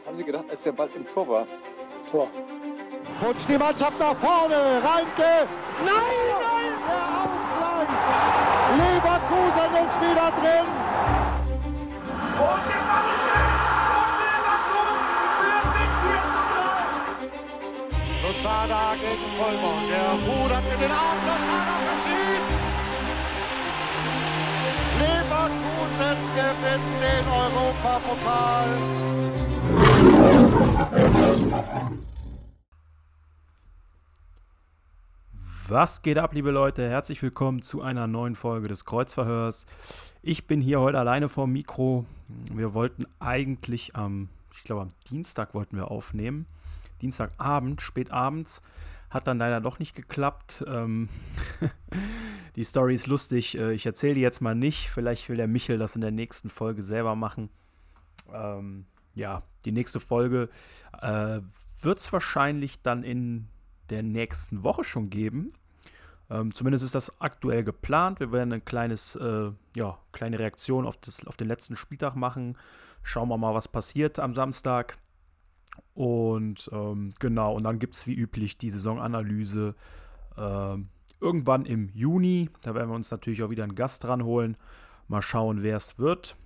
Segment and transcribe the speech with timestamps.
[0.00, 1.46] Was haben Sie gedacht, als der Ball im Tor war?
[2.10, 2.30] Tor.
[3.20, 4.80] Putsch die Mannschaft nach vorne.
[4.80, 5.44] Reinke.
[5.84, 6.72] Nein, nein.
[6.88, 7.92] Der Ausgleich.
[8.80, 10.64] Leverkusen ist wieder drin.
[12.32, 13.52] Und der Ball ist drin.
[14.00, 16.40] Und Leverkusen führt mit 4 zu
[17.20, 18.26] 3.
[18.26, 19.84] Losada gegen Vollborn.
[19.92, 21.24] Der rudert mit den Armen.
[21.28, 22.52] Losada verschießt.
[24.98, 28.68] Leverkusen gewinnt den Europapokal.
[35.70, 36.88] Was geht ab, liebe Leute?
[36.88, 39.66] Herzlich willkommen zu einer neuen Folge des Kreuzverhörs.
[40.20, 42.06] Ich bin hier heute alleine vorm Mikro.
[42.52, 46.46] Wir wollten eigentlich am, ich glaube am Dienstag wollten wir aufnehmen.
[47.02, 48.62] Dienstagabend, spät abends.
[49.10, 50.64] Hat dann leider doch nicht geklappt.
[50.66, 51.08] Ähm
[52.56, 53.56] die Story ist lustig.
[53.56, 54.90] Äh, ich erzähle die jetzt mal nicht.
[54.90, 57.48] Vielleicht will der Michel das in der nächsten Folge selber machen.
[58.34, 60.48] Ähm, ja, die nächste Folge
[61.00, 61.40] äh,
[61.82, 63.48] wird es wahrscheinlich dann in
[63.90, 65.52] der nächsten Woche schon geben.
[66.30, 68.20] Ähm, zumindest ist das aktuell geplant.
[68.20, 72.56] Wir werden eine kleines, äh, ja, kleine Reaktion auf, das, auf den letzten Spieltag machen.
[73.02, 74.98] Schauen wir mal, was passiert am Samstag.
[75.94, 79.74] Und ähm, genau, und dann gibt es wie üblich die Saisonanalyse
[80.36, 80.88] ähm,
[81.20, 82.48] irgendwann im Juni.
[82.62, 84.56] Da werden wir uns natürlich auch wieder einen Gast ranholen.
[85.08, 86.36] Mal schauen, wer es wird.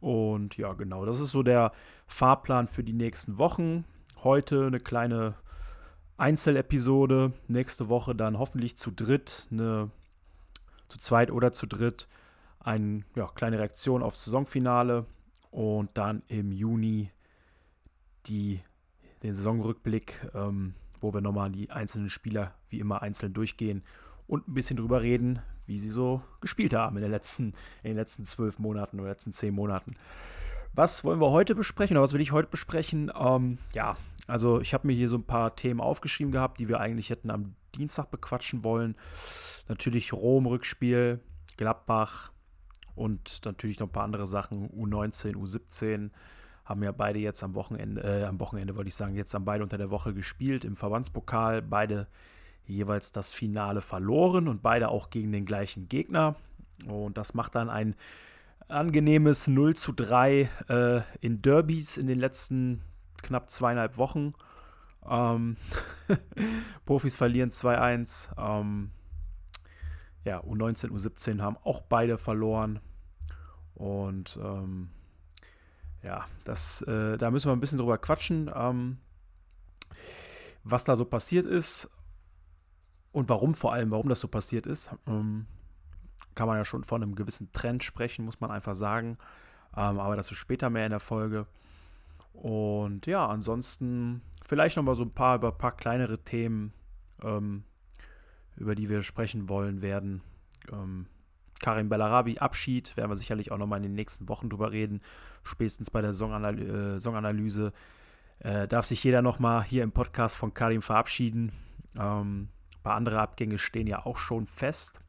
[0.00, 1.72] Und ja, genau, das ist so der
[2.06, 3.84] Fahrplan für die nächsten Wochen.
[4.22, 5.34] Heute eine kleine
[6.16, 7.32] Einzelepisode.
[7.48, 9.90] Nächste Woche dann hoffentlich zu dritt, eine
[10.88, 12.08] zu zweit oder zu dritt,
[12.60, 15.06] eine ja, kleine Reaktion aufs Saisonfinale.
[15.50, 17.10] Und dann im Juni
[18.26, 18.60] die,
[19.22, 23.82] den Saisonrückblick, ähm, wo wir nochmal die einzelnen Spieler wie immer einzeln durchgehen
[24.26, 28.24] und ein bisschen drüber reden, wie sie so gespielt haben in, letzten, in den letzten
[28.24, 29.96] zwölf Monaten oder letzten zehn Monaten.
[30.76, 33.10] Was wollen wir heute besprechen oder was will ich heute besprechen?
[33.18, 33.96] Ähm, ja,
[34.26, 37.30] also ich habe mir hier so ein paar Themen aufgeschrieben gehabt, die wir eigentlich hätten
[37.30, 38.94] am Dienstag bequatschen wollen.
[39.68, 41.20] Natürlich Rom-Rückspiel,
[41.56, 42.30] Gladbach
[42.94, 44.68] und natürlich noch ein paar andere Sachen.
[44.68, 46.10] U19, U17
[46.66, 49.64] haben ja beide jetzt am Wochenende, äh, am Wochenende wollte ich sagen, jetzt haben beide
[49.64, 51.62] unter der Woche gespielt im Verbandspokal.
[51.62, 52.06] Beide
[52.66, 56.36] jeweils das Finale verloren und beide auch gegen den gleichen Gegner.
[56.86, 57.96] Und das macht dann ein
[58.68, 62.82] angenehmes 0 zu 3 äh, in Derbys in den letzten
[63.22, 64.34] knapp zweieinhalb Wochen.
[65.08, 65.56] Ähm,
[66.84, 68.30] Profis verlieren 2-1.
[68.38, 68.90] Ähm,
[70.24, 72.80] ja, U19, U17 haben auch beide verloren.
[73.74, 74.90] Und ähm,
[76.02, 78.98] ja, das, äh, da müssen wir ein bisschen drüber quatschen, ähm,
[80.64, 81.90] was da so passiert ist
[83.12, 84.90] und warum vor allem, warum das so passiert ist.
[85.06, 85.46] Ähm,
[86.36, 89.18] kann man ja schon von einem gewissen Trend sprechen, muss man einfach sagen.
[89.76, 91.46] Ähm, aber dazu später mehr in der Folge.
[92.32, 96.72] Und ja, ansonsten vielleicht noch mal so ein paar über ein paar kleinere Themen,
[97.22, 97.64] ähm,
[98.56, 100.22] über die wir sprechen wollen werden.
[100.70, 101.06] Ähm,
[101.60, 105.00] Karim Bellarabi Abschied, werden wir sicherlich auch noch mal in den nächsten Wochen drüber reden.
[105.42, 107.72] Spätestens bei der Songanalyse, äh, Songanalyse
[108.40, 111.52] äh, darf sich jeder noch mal hier im Podcast von Karim verabschieden.
[111.98, 115.00] Ähm, ein paar andere Abgänge stehen ja auch schon fest.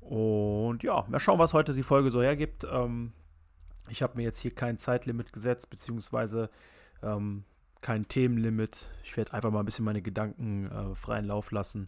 [0.00, 2.66] Und ja, mal schauen, was heute die Folge so hergibt.
[2.70, 3.12] Ähm,
[3.88, 6.50] ich habe mir jetzt hier kein Zeitlimit gesetzt, beziehungsweise
[7.02, 7.44] ähm,
[7.80, 8.86] kein Themenlimit.
[9.04, 11.86] Ich werde einfach mal ein bisschen meine Gedanken äh, freien Lauf lassen.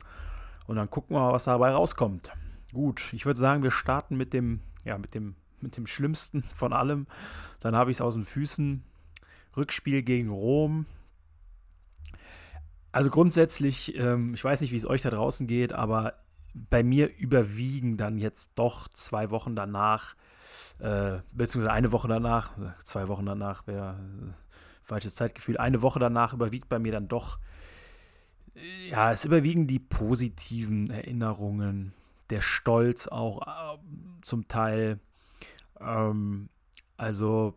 [0.66, 2.32] Und dann gucken wir mal, was dabei rauskommt.
[2.72, 6.72] Gut, ich würde sagen, wir starten mit dem, ja, mit dem, mit dem Schlimmsten von
[6.72, 7.06] allem.
[7.60, 8.84] Dann habe ich es aus den Füßen.
[9.56, 10.87] Rückspiel gegen Rom.
[12.92, 16.15] Also grundsätzlich, ähm, ich weiß nicht, wie es euch da draußen geht, aber
[16.54, 20.14] bei mir überwiegen dann jetzt doch zwei Wochen danach
[20.80, 22.52] äh, beziehungsweise eine Woche danach,
[22.84, 24.32] zwei Wochen danach wäre äh,
[24.82, 27.38] falsches Zeitgefühl, eine Woche danach überwiegt bei mir dann doch,
[28.54, 31.92] äh, ja, es überwiegen die positiven Erinnerungen,
[32.30, 33.78] der Stolz auch äh,
[34.22, 35.00] zum Teil.
[35.78, 36.48] Ähm,
[36.96, 37.54] also,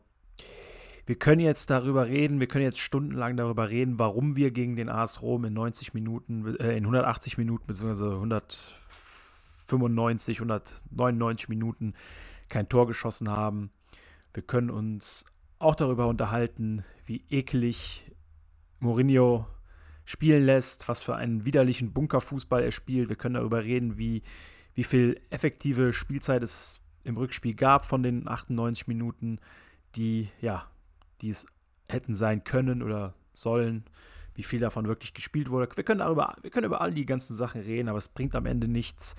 [1.05, 4.89] wir können jetzt darüber reden, wir können jetzt stundenlang darüber reden, warum wir gegen den
[4.89, 11.93] AS Rom in 90 Minuten, äh, in 180 Minuten, beziehungsweise 195, 199 Minuten
[12.47, 13.69] kein Tor geschossen haben.
[14.33, 15.25] Wir können uns
[15.59, 18.09] auch darüber unterhalten, wie eklig
[18.79, 19.45] Mourinho
[20.05, 23.09] spielen lässt, was für einen widerlichen Bunkerfußball er spielt.
[23.09, 24.23] Wir können darüber reden, wie,
[24.73, 29.39] wie viel effektive Spielzeit es im Rückspiel gab von den 98 Minuten,
[29.95, 30.67] die, ja,
[31.21, 31.45] die es
[31.87, 33.85] hätten sein können oder sollen,
[34.35, 35.75] wie viel davon wirklich gespielt wurde.
[35.75, 38.45] Wir können darüber, wir können über all die ganzen Sachen reden, aber es bringt am
[38.45, 39.15] Ende nichts.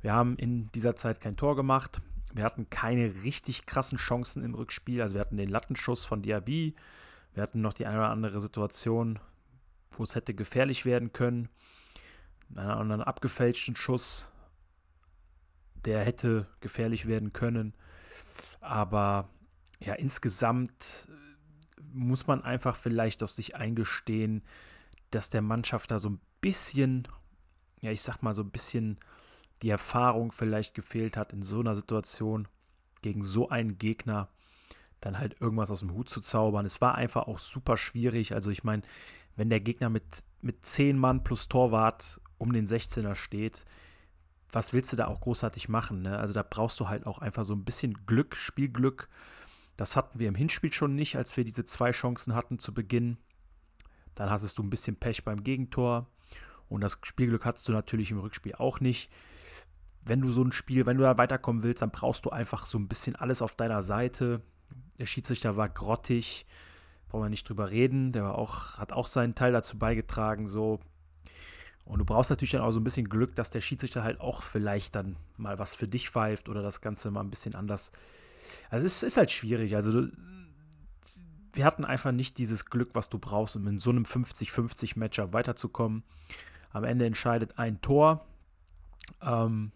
[0.00, 2.00] Wir haben in dieser Zeit kein Tor gemacht.
[2.34, 5.00] Wir hatten keine richtig krassen Chancen im Rückspiel.
[5.00, 6.74] Also wir hatten den Lattenschuss von Diaby.
[7.34, 9.18] Wir hatten noch die eine oder andere Situation,
[9.92, 11.48] wo es hätte gefährlich werden können.
[12.54, 14.28] Einen anderen abgefälschten Schuss,
[15.84, 17.74] der hätte gefährlich werden können.
[18.60, 19.28] Aber
[19.80, 21.08] ja, insgesamt
[21.92, 24.42] muss man einfach vielleicht auf sich eingestehen,
[25.10, 27.08] dass der Mannschaft da so ein bisschen,
[27.80, 28.98] ja, ich sag mal, so ein bisschen
[29.62, 32.48] die Erfahrung vielleicht gefehlt hat, in so einer Situation
[33.02, 34.28] gegen so einen Gegner
[35.00, 36.66] dann halt irgendwas aus dem Hut zu zaubern.
[36.66, 38.34] Es war einfach auch super schwierig.
[38.34, 38.82] Also ich meine,
[39.36, 40.04] wenn der Gegner mit,
[40.40, 43.64] mit 10 Mann plus Torwart um den 16er steht,
[44.50, 46.02] was willst du da auch großartig machen?
[46.02, 46.18] Ne?
[46.18, 49.08] Also da brauchst du halt auch einfach so ein bisschen Glück, Spielglück.
[49.78, 53.16] Das hatten wir im Hinspiel schon nicht, als wir diese zwei Chancen hatten zu Beginn.
[54.16, 56.08] Dann hattest du ein bisschen Pech beim Gegentor.
[56.68, 59.08] Und das Spielglück hattest du natürlich im Rückspiel auch nicht.
[60.04, 62.76] Wenn du so ein Spiel, wenn du da weiterkommen willst, dann brauchst du einfach so
[62.76, 64.42] ein bisschen alles auf deiner Seite.
[64.98, 66.44] Der Schiedsrichter war grottig,
[67.08, 68.10] brauchen wir nicht drüber reden.
[68.10, 70.80] Der war auch, hat auch seinen Teil dazu beigetragen, so.
[71.84, 74.42] Und du brauchst natürlich dann auch so ein bisschen Glück, dass der Schiedsrichter halt auch
[74.42, 77.92] vielleicht dann mal was für dich pfeift oder das Ganze mal ein bisschen anders.
[78.70, 79.74] Also es ist halt schwierig.
[79.74, 80.12] Also du,
[81.52, 85.32] wir hatten einfach nicht dieses Glück, was du brauchst, um in so einem 50-50 Matchup
[85.32, 86.04] weiterzukommen.
[86.70, 88.26] Am Ende entscheidet ein Tor.
[89.22, 89.72] Ähm,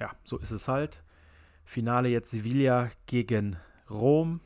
[0.00, 1.02] ja, so ist es halt.
[1.64, 3.56] Finale jetzt Sevilla gegen
[3.90, 4.40] Rom.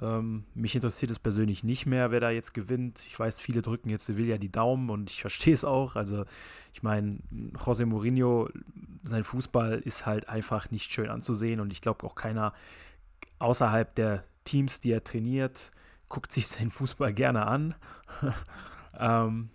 [0.00, 3.04] Ähm, mich interessiert es persönlich nicht mehr, wer da jetzt gewinnt.
[3.06, 5.96] Ich weiß, viele drücken jetzt Sevilla die Daumen und ich verstehe es auch.
[5.96, 6.24] Also,
[6.72, 7.18] ich meine,
[7.54, 8.48] José Mourinho,
[9.04, 12.54] sein Fußball ist halt einfach nicht schön anzusehen und ich glaube auch keiner
[13.38, 15.70] außerhalb der Teams, die er trainiert,
[16.08, 17.74] guckt sich seinen Fußball gerne an.
[18.98, 19.50] ähm,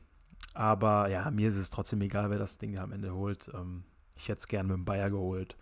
[0.53, 3.49] aber ja, mir ist es trotzdem egal, wer das Ding am Ende holt.
[3.53, 3.83] Ähm,
[4.15, 5.55] ich hätte es gerne mit dem Bayer geholt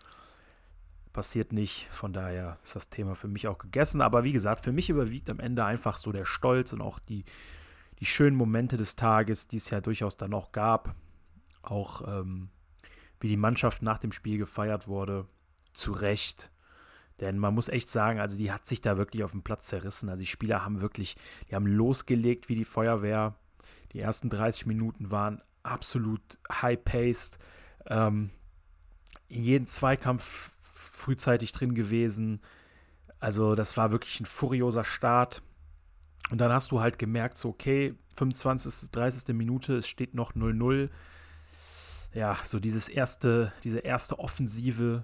[1.16, 1.88] passiert nicht.
[1.92, 4.02] Von daher ist das Thema für mich auch gegessen.
[4.02, 7.24] Aber wie gesagt, für mich überwiegt am Ende einfach so der Stolz und auch die,
[8.00, 10.94] die schönen Momente des Tages, die es ja durchaus dann auch gab.
[11.62, 12.50] Auch ähm,
[13.22, 15.26] wie die Mannschaft nach dem Spiel gefeiert wurde.
[15.74, 16.52] Zu Recht.
[17.22, 20.10] Denn man muss echt sagen, also die hat sich da wirklich auf dem Platz zerrissen.
[20.10, 21.16] Also die Spieler haben wirklich,
[21.50, 23.36] die haben losgelegt wie die Feuerwehr.
[23.94, 27.40] Die ersten 30 Minuten waren absolut high-paced.
[27.88, 28.32] Ähm,
[29.30, 30.52] in jedem Zweikampf
[30.86, 32.42] frühzeitig drin gewesen.
[33.20, 35.42] Also das war wirklich ein furioser Start.
[36.32, 39.36] Und dann hast du halt gemerkt, so okay, 25., 30.
[39.36, 40.90] Minute, es steht noch 0-0.
[42.14, 45.04] Ja, so dieses erste, diese erste Offensive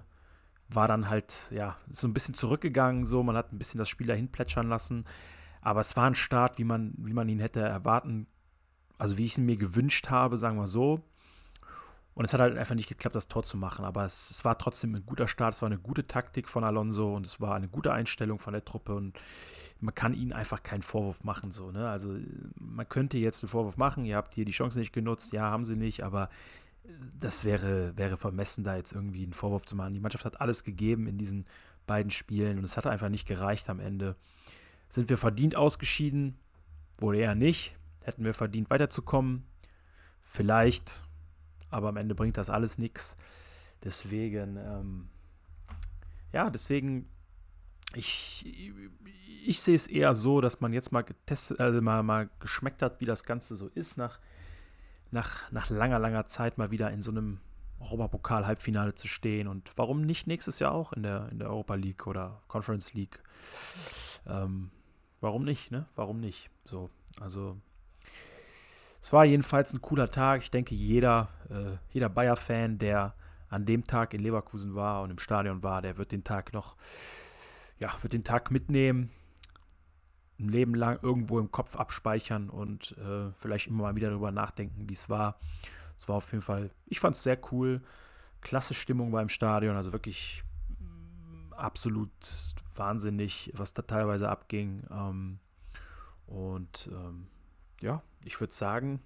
[0.68, 4.06] war dann halt, ja, so ein bisschen zurückgegangen, so, man hat ein bisschen das Spiel
[4.06, 5.04] dahin plätschern lassen.
[5.60, 8.26] Aber es war ein Start, wie man, wie man ihn hätte erwarten,
[8.98, 11.02] also wie ich ihn mir gewünscht habe, sagen wir so.
[12.14, 13.84] Und es hat halt einfach nicht geklappt, das Tor zu machen.
[13.84, 17.14] Aber es, es, war trotzdem ein guter Start, es war eine gute Taktik von Alonso
[17.14, 18.94] und es war eine gute Einstellung von der Truppe.
[18.94, 19.18] Und
[19.80, 21.52] man kann ihnen einfach keinen Vorwurf machen.
[21.52, 21.88] So, ne?
[21.88, 22.16] Also
[22.58, 25.64] man könnte jetzt einen Vorwurf machen, ihr habt hier die Chance nicht genutzt, ja, haben
[25.64, 26.28] sie nicht, aber
[27.18, 29.94] das wäre, wäre vermessen, da jetzt irgendwie einen Vorwurf zu machen.
[29.94, 31.46] Die Mannschaft hat alles gegeben in diesen
[31.86, 34.16] beiden Spielen und es hat einfach nicht gereicht am Ende.
[34.88, 36.36] Sind wir verdient ausgeschieden?
[36.98, 37.76] Wohl eher nicht.
[38.02, 39.44] Hätten wir verdient weiterzukommen?
[40.20, 41.04] Vielleicht
[41.72, 43.16] aber am Ende bringt das alles nichts.
[43.82, 45.08] Deswegen, ähm,
[46.32, 47.08] ja, deswegen,
[47.94, 48.46] ich,
[49.44, 53.00] ich sehe es eher so, dass man jetzt mal getestet, also mal, mal geschmeckt hat,
[53.00, 54.20] wie das Ganze so ist, nach,
[55.10, 57.40] nach, nach langer, langer Zeit mal wieder in so einem
[57.80, 62.06] Europapokal-Halbfinale zu stehen und warum nicht nächstes Jahr auch in der, in der Europa League
[62.06, 63.20] oder Conference League?
[64.26, 64.70] Ähm,
[65.20, 65.86] warum nicht, ne?
[65.96, 66.50] Warum nicht?
[66.64, 67.56] So, also
[69.02, 70.42] es war jedenfalls ein cooler Tag.
[70.42, 73.14] Ich denke, jeder, äh, jeder Bayer-Fan, der
[73.48, 76.76] an dem Tag in Leverkusen war und im Stadion war, der wird den Tag noch,
[77.78, 79.10] ja, wird den Tag mitnehmen,
[80.38, 84.88] ein Leben lang irgendwo im Kopf abspeichern und äh, vielleicht immer mal wieder darüber nachdenken,
[84.88, 85.36] wie es war.
[85.98, 87.82] Es war auf jeden Fall, ich fand es sehr cool.
[88.40, 90.44] Klasse Stimmung beim Stadion, also wirklich
[90.78, 92.10] mm, absolut
[92.76, 94.84] wahnsinnig, was da teilweise abging.
[94.90, 95.38] Ähm,
[96.26, 97.26] und ähm,
[97.80, 99.00] ja, ich würde sagen,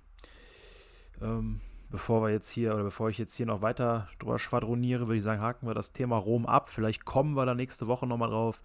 [1.20, 5.16] ähm, bevor wir jetzt hier oder bevor ich jetzt hier noch weiter drüber schwadroniere, würde
[5.16, 6.68] ich sagen, haken wir das Thema Rom ab.
[6.68, 8.60] Vielleicht kommen wir da nächste Woche nochmal drauf.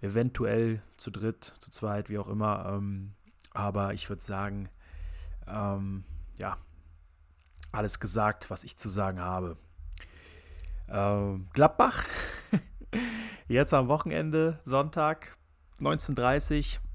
[0.00, 2.66] Eventuell zu dritt, zu zweit, wie auch immer.
[2.74, 3.12] Ähm,
[3.52, 4.68] aber ich würde sagen,
[5.46, 6.04] ähm,
[6.38, 6.56] ja,
[7.72, 9.56] alles gesagt, was ich zu sagen habe.
[10.88, 12.04] Ähm, Gladbach,
[13.48, 15.36] jetzt am Wochenende, Sonntag,
[15.80, 16.87] 19.30 Uhr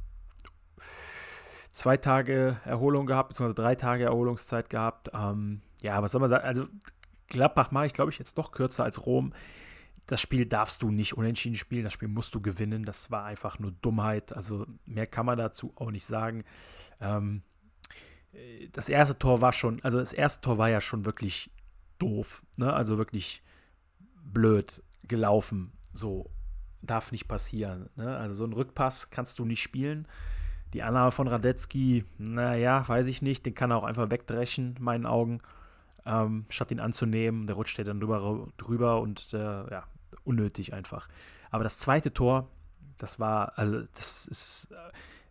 [1.73, 5.09] zwei Tage Erholung gehabt, beziehungsweise drei Tage Erholungszeit gehabt.
[5.13, 6.45] Ähm, ja, was soll man sagen?
[6.45, 6.67] Also,
[7.27, 9.33] Gladbach mache ich, glaube ich, jetzt doch kürzer als Rom.
[10.07, 12.83] das Spiel darfst du nicht unentschieden spielen, das Spiel musst du gewinnen.
[12.83, 14.35] Das war einfach nur Dummheit.
[14.35, 16.43] Also mehr kann man dazu auch nicht sagen.
[16.99, 17.41] Ähm,
[18.71, 21.51] das erste Tor war schon, also das erste Tor war ja schon wirklich
[21.99, 22.73] doof, ne?
[22.73, 23.43] Also wirklich
[24.23, 25.71] blöd gelaufen.
[25.93, 26.29] So
[26.81, 27.89] darf nicht passieren.
[27.95, 28.15] Ne?
[28.17, 30.07] Also so einen Rückpass kannst du nicht spielen.
[30.73, 33.45] Die Annahme von Radetzky, naja, weiß ich nicht.
[33.45, 35.41] Den kann er auch einfach wegdreschen, in meinen Augen.
[36.05, 37.47] Ähm, statt ihn anzunehmen.
[37.47, 39.83] Der rutscht ja dann drüber, drüber und äh, ja,
[40.23, 41.07] unnötig einfach.
[41.51, 42.49] Aber das zweite Tor,
[42.97, 44.75] das war, also das ist äh,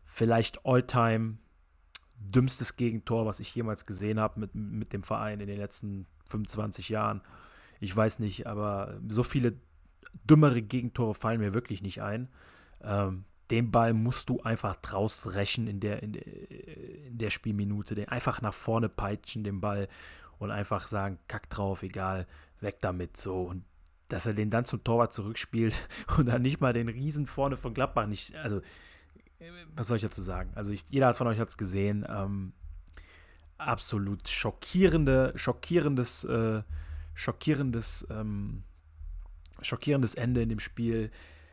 [0.04, 1.38] vielleicht Alltime
[2.16, 6.88] dümmstes Gegentor, was ich jemals gesehen habe mit, mit dem Verein in den letzten 25
[6.88, 7.20] Jahren.
[7.80, 9.54] Ich weiß nicht, aber so viele
[10.24, 12.28] dümmere Gegentore fallen mir wirklich nicht ein.
[12.82, 17.94] Ähm, den Ball musst du einfach draus rächen in der, in in der Spielminute.
[17.94, 19.88] Den einfach nach vorne peitschen, den Ball
[20.38, 22.26] und einfach sagen, kack drauf, egal,
[22.60, 23.16] weg damit.
[23.16, 23.42] So.
[23.42, 23.64] Und
[24.08, 27.74] dass er den dann zum Torwart zurückspielt und dann nicht mal den Riesen vorne von
[27.74, 28.60] Gladbach nicht, also
[29.74, 30.52] was soll ich dazu sagen?
[30.54, 32.06] Also ich, jeder von euch hat es gesehen.
[32.08, 32.52] Ähm,
[33.58, 36.62] absolut schockierende, schockierendes, äh,
[37.14, 38.62] schockierendes, ähm,
[39.60, 41.10] schockierendes Ende in dem Spiel.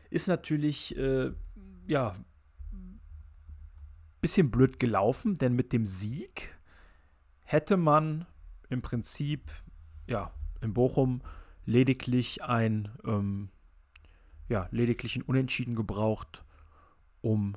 [0.08, 1.32] Ist natürlich, äh,
[1.86, 2.14] ja,
[4.20, 6.58] bisschen blöd gelaufen, denn mit dem Sieg
[7.42, 8.26] hätte man
[8.68, 9.50] im Prinzip,
[10.06, 11.22] ja, in Bochum
[11.64, 13.48] lediglich ein, ähm,
[14.48, 16.44] ja, lediglich ein Unentschieden gebraucht,
[17.22, 17.56] um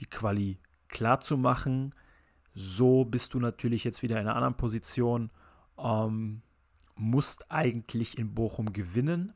[0.00, 1.94] die Quali klar zu machen.
[2.54, 5.30] So bist du natürlich jetzt wieder in einer anderen Position.
[5.78, 6.42] Ähm,
[6.94, 9.32] musst eigentlich in Bochum gewinnen,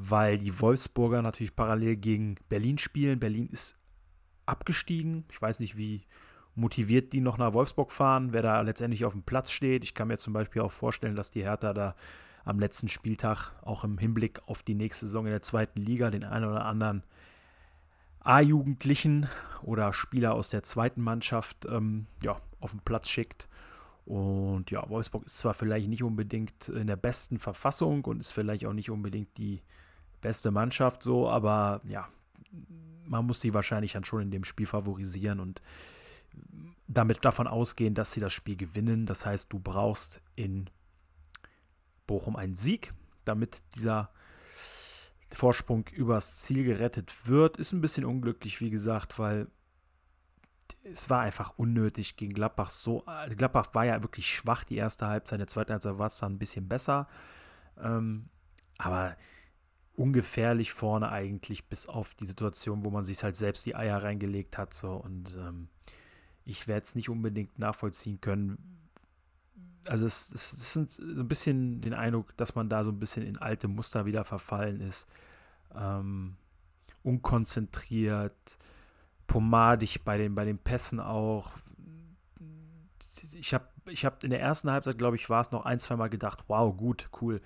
[0.00, 3.18] weil die Wolfsburger natürlich parallel gegen Berlin spielen.
[3.18, 3.76] Berlin ist
[4.46, 5.24] abgestiegen.
[5.30, 6.04] Ich weiß nicht, wie
[6.54, 9.82] motiviert die noch nach Wolfsburg fahren, wer da letztendlich auf dem Platz steht.
[9.82, 11.96] Ich kann mir zum Beispiel auch vorstellen, dass die Hertha da
[12.44, 16.24] am letzten Spieltag auch im Hinblick auf die nächste Saison in der zweiten Liga den
[16.24, 17.02] einen oder anderen
[18.20, 19.28] A-Jugendlichen
[19.62, 23.48] oder Spieler aus der zweiten Mannschaft ähm, ja, auf den Platz schickt.
[24.04, 28.64] Und ja, Wolfsburg ist zwar vielleicht nicht unbedingt in der besten Verfassung und ist vielleicht
[28.64, 29.60] auch nicht unbedingt die
[30.20, 32.08] beste Mannschaft so, aber ja,
[33.04, 35.62] man muss sie wahrscheinlich dann schon in dem Spiel favorisieren und
[36.86, 39.06] damit davon ausgehen, dass sie das Spiel gewinnen.
[39.06, 40.70] Das heißt, du brauchst in
[42.06, 42.94] Bochum einen Sieg,
[43.24, 44.10] damit dieser
[45.32, 47.58] Vorsprung übers Ziel gerettet wird.
[47.58, 49.48] Ist ein bisschen unglücklich, wie gesagt, weil
[50.84, 53.04] es war einfach unnötig gegen Gladbach so.
[53.04, 56.18] Also Gladbach war ja wirklich schwach die erste Halbzeit, in der zweiten Halbzeit war es
[56.18, 57.08] dann ein bisschen besser.
[57.78, 58.30] Ähm,
[58.78, 59.16] aber
[59.98, 64.56] ungefährlich vorne eigentlich, bis auf die Situation, wo man sich halt selbst die Eier reingelegt
[64.56, 64.72] hat.
[64.72, 64.92] So.
[64.92, 65.68] Und ähm,
[66.44, 68.78] ich werde es nicht unbedingt nachvollziehen können,
[69.88, 72.98] also es, es, es sind so ein bisschen den Eindruck, dass man da so ein
[72.98, 75.08] bisschen in alte Muster wieder verfallen ist.
[75.74, 76.36] Ähm,
[77.02, 78.58] unkonzentriert,
[79.26, 81.52] pomadig bei den, bei den Pässen auch.
[83.32, 85.96] Ich habe ich hab in der ersten Halbzeit, glaube ich, war es noch ein, zwei
[85.96, 87.40] Mal gedacht, wow, gut, cool.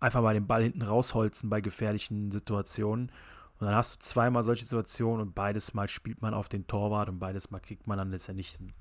[0.00, 3.10] Einfach mal den Ball hinten rausholzen bei gefährlichen Situationen.
[3.58, 7.08] Und dann hast du zweimal solche Situationen und beides Mal spielt man auf den Torwart
[7.08, 8.72] und beides Mal kriegt man dann letztendlich ein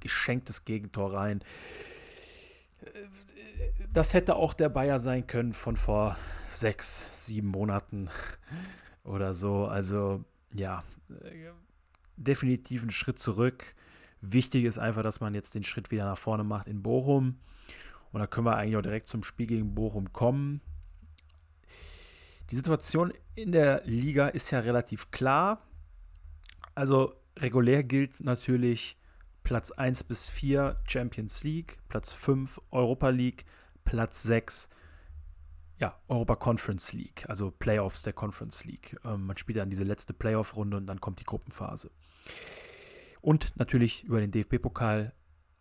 [0.00, 1.42] geschenktes Gegentor rein
[3.92, 6.16] das hätte auch der Bayer sein können von vor
[6.48, 8.08] sechs, sieben Monaten
[9.04, 9.66] oder so.
[9.66, 10.84] Also ja,
[12.16, 13.74] definitiv ein Schritt zurück.
[14.20, 17.38] Wichtig ist einfach, dass man jetzt den Schritt wieder nach vorne macht in Bochum.
[18.12, 20.60] Und da können wir eigentlich auch direkt zum Spiel gegen Bochum kommen.
[22.50, 25.62] Die Situation in der Liga ist ja relativ klar.
[26.74, 28.96] Also regulär gilt natürlich
[29.44, 33.44] Platz 1 bis 4 Champions League, Platz 5 Europa League,
[33.84, 34.68] Platz 6
[35.80, 38.96] ja, Europa Conference League, also Playoffs der Conference League.
[39.04, 41.90] Ähm, man spielt dann diese letzte Playoff-Runde und dann kommt die Gruppenphase.
[43.22, 45.12] Und natürlich über den DFB-Pokal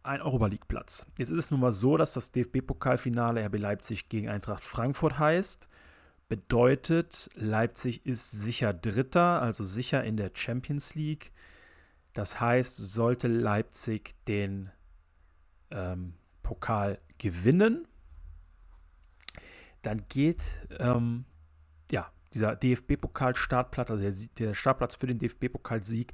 [0.03, 1.05] ein Europa League-Platz.
[1.17, 5.67] Jetzt ist es nun mal so, dass das DFB-Pokalfinale RB Leipzig gegen Eintracht Frankfurt heißt.
[6.27, 11.31] Bedeutet, Leipzig ist sicher Dritter, also sicher in der Champions League.
[12.13, 14.69] Das heißt, sollte Leipzig den
[15.71, 16.13] ähm,
[16.43, 17.87] Pokal gewinnen,
[19.81, 20.41] dann geht
[20.79, 21.25] ähm,
[21.91, 26.13] ja, dieser DFB-Pokal-Startplatz, also der, der, Startplatz für den DFB-Pokalsieg,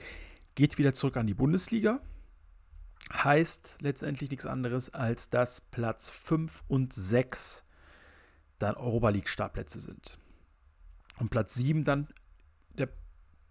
[0.56, 2.02] geht wieder zurück an die Bundesliga.
[3.14, 7.64] Heißt letztendlich nichts anderes, als dass Platz 5 und 6
[8.58, 10.18] dann Europa League-Startplätze sind.
[11.20, 12.08] Und Platz 7 dann
[12.78, 12.90] der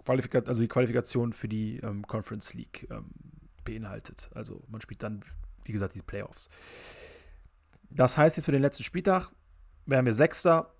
[0.04, 3.10] Qualifikat also die Qualifikation für die ähm, Conference League ähm,
[3.64, 4.30] beinhaltet.
[4.34, 5.24] Also man spielt dann,
[5.64, 6.48] wie gesagt, die Playoffs.
[7.90, 9.30] Das heißt jetzt für den letzten Spieltag
[9.86, 10.74] wären wir Sechster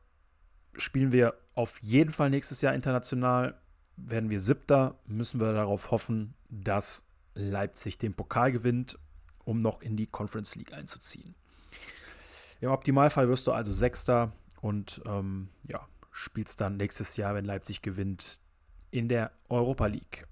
[0.76, 3.60] spielen wir auf jeden Fall nächstes Jahr international.
[3.96, 8.98] Werden wir Siebter, müssen wir darauf hoffen, dass Leipzig den Pokal gewinnt,
[9.44, 11.34] um noch in die Conference League einzuziehen.
[12.60, 17.82] Im Optimalfall wirst du also Sechster und ähm, ja, spielst dann nächstes Jahr, wenn Leipzig
[17.82, 18.40] gewinnt,
[18.90, 20.26] in der Europa League.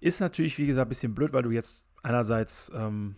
[0.00, 3.14] Ist natürlich, wie gesagt, ein bisschen blöd, weil du jetzt einerseits ähm,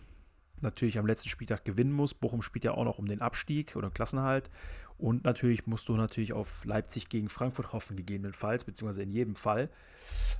[0.61, 2.19] natürlich am letzten Spieltag gewinnen musst.
[2.19, 4.49] Bochum spielt ja auch noch um den Abstieg oder Klassenhalt.
[4.97, 9.69] Und natürlich musst du natürlich auf Leipzig gegen Frankfurt hoffen, gegebenenfalls, beziehungsweise in jedem Fall.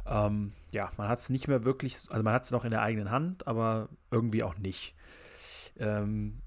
[0.06, 2.82] Ähm, ja, man hat es nicht mehr wirklich, also man hat es noch in der
[2.82, 4.96] eigenen Hand, aber irgendwie auch nicht.
[5.78, 6.42] Ähm,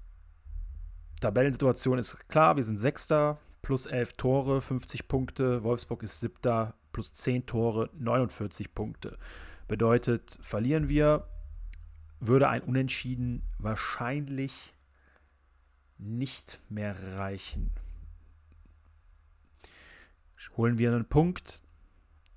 [1.21, 5.63] Tabellensituation ist klar, wir sind Sechster, plus 11 Tore, 50 Punkte.
[5.63, 9.17] Wolfsburg ist Siebter, plus 10 Tore, 49 Punkte.
[9.67, 11.27] Bedeutet, verlieren wir,
[12.19, 14.73] würde ein Unentschieden wahrscheinlich
[15.97, 17.71] nicht mehr reichen.
[20.55, 21.61] Holen wir einen Punkt,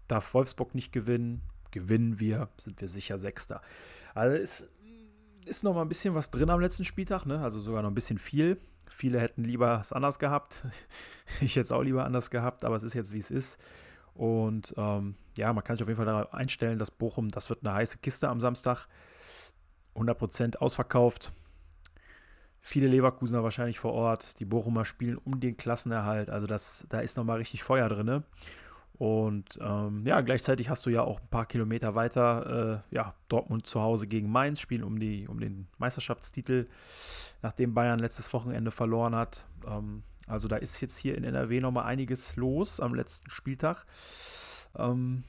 [0.08, 3.62] darf Wolfsburg nicht gewinnen, gewinnen wir, sind wir sicher Sechster.
[4.14, 4.68] Also es
[5.44, 7.40] ist noch mal ein bisschen was drin am letzten Spieltag, ne?
[7.40, 8.58] also sogar noch ein bisschen viel.
[8.88, 10.64] Viele hätten lieber es anders gehabt.
[11.40, 13.58] Ich hätte es auch lieber anders gehabt, aber es ist jetzt, wie es ist.
[14.14, 17.64] Und ähm, ja, man kann sich auf jeden Fall darauf einstellen, dass Bochum, das wird
[17.64, 18.86] eine heiße Kiste am Samstag.
[19.94, 21.32] 100% ausverkauft.
[22.60, 24.38] Viele Leverkusener wahrscheinlich vor Ort.
[24.38, 26.30] Die Bochumer spielen um den Klassenerhalt.
[26.30, 28.22] Also das, da ist nochmal richtig Feuer drin.
[28.98, 33.66] Und ähm, ja, gleichzeitig hast du ja auch ein paar Kilometer weiter, äh, ja, Dortmund
[33.66, 36.66] zu Hause gegen Mainz, spielen um, die, um den Meisterschaftstitel,
[37.42, 39.44] nachdem Bayern letztes Wochenende verloren hat.
[39.66, 43.86] Ähm, also da ist jetzt hier in NRW nochmal einiges los am letzten Spieltag.
[44.76, 45.24] Ähm,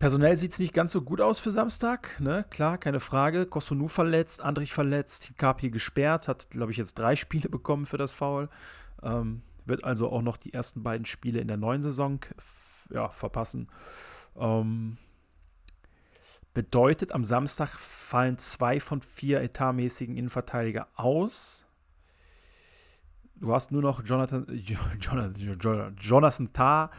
[0.00, 2.46] Personell sieht es nicht ganz so gut aus für Samstag, ne?
[2.48, 3.44] Klar, keine Frage.
[3.44, 8.14] Kosunu verletzt, Andrich verletzt, Hikapi gesperrt, hat, glaube ich, jetzt drei Spiele bekommen für das
[8.14, 8.48] Foul.
[9.02, 12.18] Ähm, wird also auch noch die ersten beiden Spiele in der neuen Saison
[12.90, 13.68] ja, verpassen.
[14.38, 14.96] Ähm,
[16.54, 21.66] bedeutet, am Samstag fallen zwei von vier etatmäßigen Innenverteidiger aus.
[23.34, 24.46] Du hast nur noch Jonathan,
[24.98, 26.90] Jonathan, Jonathan Tah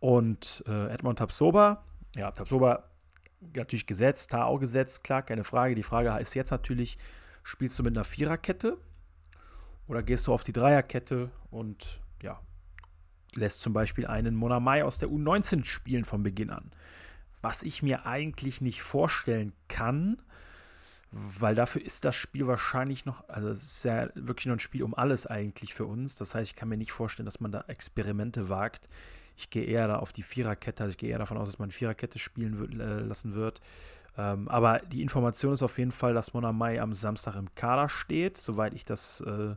[0.00, 1.84] und äh, Edmond Tapsoba.
[2.16, 2.84] Ja, Tapsoba
[3.54, 5.74] natürlich gesetzt, auch gesetzt, klar, keine Frage.
[5.74, 6.98] Die Frage ist jetzt natürlich,
[7.42, 8.78] spielst du mit einer Viererkette
[9.88, 12.40] oder gehst du auf die Dreierkette und ja,
[13.34, 16.70] lässt zum Beispiel einen Monamai aus der U19 spielen von Beginn an.
[17.40, 20.22] Was ich mir eigentlich nicht vorstellen kann,
[21.10, 24.82] weil dafür ist das Spiel wahrscheinlich noch, also es ist ja wirklich noch ein Spiel
[24.82, 26.14] um alles eigentlich für uns.
[26.14, 28.88] Das heißt, ich kann mir nicht vorstellen, dass man da Experimente wagt.
[29.42, 31.72] Ich gehe eher da auf die Viererkette, also ich gehe eher davon aus, dass man
[31.72, 33.60] Viererkette spielen wird, äh, lassen wird.
[34.16, 38.38] Ähm, aber die Information ist auf jeden Fall, dass Monamai am Samstag im Kader steht,
[38.38, 39.56] soweit ich das äh,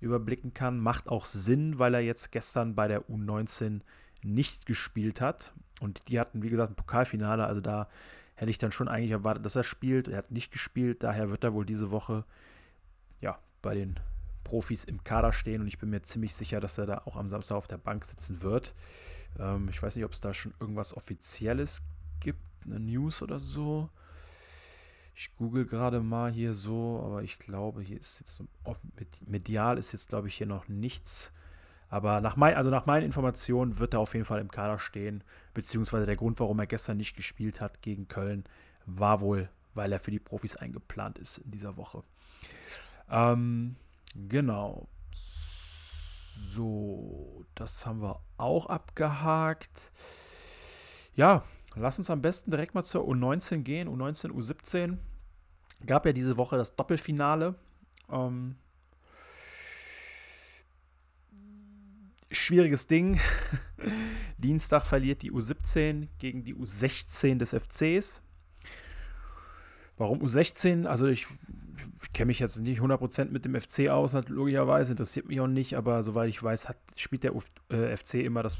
[0.00, 0.78] überblicken kann.
[0.78, 3.80] Macht auch Sinn, weil er jetzt gestern bei der U19
[4.22, 5.52] nicht gespielt hat.
[5.80, 7.46] Und die hatten, wie gesagt, ein Pokalfinale.
[7.46, 7.88] Also da
[8.36, 10.06] hätte ich dann schon eigentlich erwartet, dass er spielt.
[10.06, 11.02] Er hat nicht gespielt.
[11.02, 12.24] Daher wird er wohl diese Woche
[13.20, 13.98] ja, bei den
[14.46, 15.60] Profis im Kader stehen.
[15.60, 18.04] Und ich bin mir ziemlich sicher, dass er da auch am Samstag auf der Bank
[18.04, 18.74] sitzen wird.
[19.38, 21.82] Ähm, ich weiß nicht, ob es da schon irgendwas Offizielles
[22.20, 23.90] gibt, eine News oder so.
[25.16, 28.42] Ich google gerade mal hier so, aber ich glaube, hier ist jetzt
[29.26, 31.32] medial ist jetzt, glaube ich, hier noch nichts.
[31.88, 35.24] Aber nach, mein, also nach meinen Informationen wird er auf jeden Fall im Kader stehen.
[35.54, 38.44] Beziehungsweise der Grund, warum er gestern nicht gespielt hat gegen Köln,
[38.84, 42.02] war wohl, weil er für die Profis eingeplant ist in dieser Woche.
[43.10, 43.76] Ähm,
[44.28, 44.88] genau.
[46.48, 49.92] So, das haben wir auch abgehakt.
[51.14, 51.44] Ja,
[51.78, 53.88] Lass uns am besten direkt mal zur U19 gehen.
[53.88, 54.96] U19, U17.
[55.84, 57.54] Gab ja diese Woche das Doppelfinale.
[58.10, 58.56] Ähm,
[62.30, 63.20] schwieriges Ding.
[64.38, 68.22] Dienstag verliert die U17 gegen die U16 des FCs.
[69.98, 70.86] Warum U16?
[70.86, 71.26] Also ich,
[72.02, 75.74] ich kenne mich jetzt nicht 100% mit dem FC aus, logischerweise, interessiert mich auch nicht,
[75.76, 78.58] aber soweit ich weiß, hat, spielt der Uf, äh, FC immer das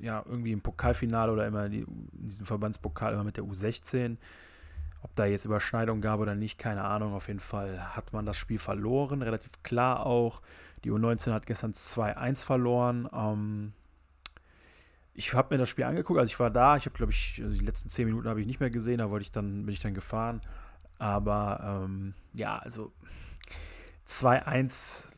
[0.00, 4.16] ja, irgendwie im Pokalfinale oder immer in diesem Verbandspokal immer mit der U16.
[5.02, 7.14] Ob da jetzt Überschneidung gab oder nicht, keine Ahnung.
[7.14, 10.42] Auf jeden Fall hat man das Spiel verloren, relativ klar auch.
[10.84, 13.08] Die U19 hat gestern 2-1 verloren.
[13.12, 13.72] Ähm,
[15.14, 17.58] ich habe mir das Spiel angeguckt, also ich war da, ich habe, glaube ich, also
[17.58, 19.80] die letzten 10 Minuten habe ich nicht mehr gesehen, da wollte ich dann, bin ich
[19.80, 20.40] dann gefahren.
[21.00, 22.92] Aber ähm, ja, also
[24.06, 25.12] 2-1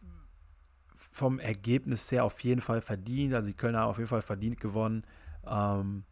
[0.94, 3.34] vom Ergebnis her auf jeden Fall verdient.
[3.34, 5.02] Also die Kölner haben auf jeden Fall verdient gewonnen.
[5.44, 6.04] Ähm,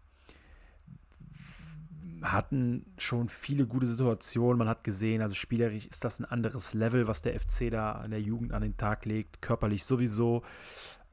[2.23, 4.59] hatten schon viele gute Situationen.
[4.59, 8.11] Man hat gesehen, also spielerisch ist das ein anderes Level, was der FC da in
[8.11, 10.43] der Jugend an den Tag legt, körperlich sowieso.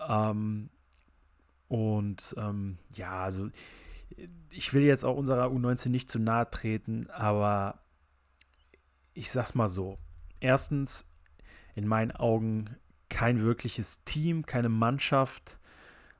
[0.05, 0.69] Ähm,
[1.67, 3.49] und ähm, ja, also
[4.51, 7.79] ich will jetzt auch unserer U19 nicht zu nahe treten, aber
[9.17, 9.97] ich sag's mal so.
[10.39, 11.09] Erstens,
[11.75, 12.75] in meinen Augen
[13.09, 15.59] kein wirkliches Team, keine Mannschaft.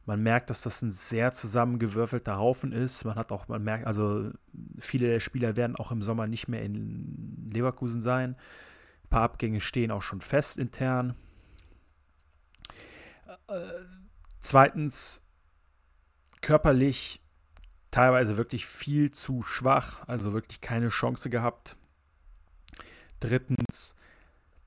[0.05, 3.03] Man merkt, dass das ein sehr zusammengewürfelter Haufen ist.
[3.05, 4.31] Man hat auch, man merkt, also
[4.79, 8.35] viele der Spieler werden auch im Sommer nicht mehr in Leverkusen sein.
[9.03, 11.15] Ein paar Abgänge stehen auch schon fest intern.
[13.47, 13.67] Äh,
[14.39, 15.25] zweitens,
[16.41, 17.21] körperlich
[17.91, 21.77] teilweise wirklich viel zu schwach, also wirklich keine Chance gehabt.
[23.19, 23.95] Drittens,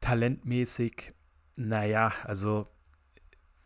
[0.00, 1.14] talentmäßig,
[1.56, 2.68] naja, also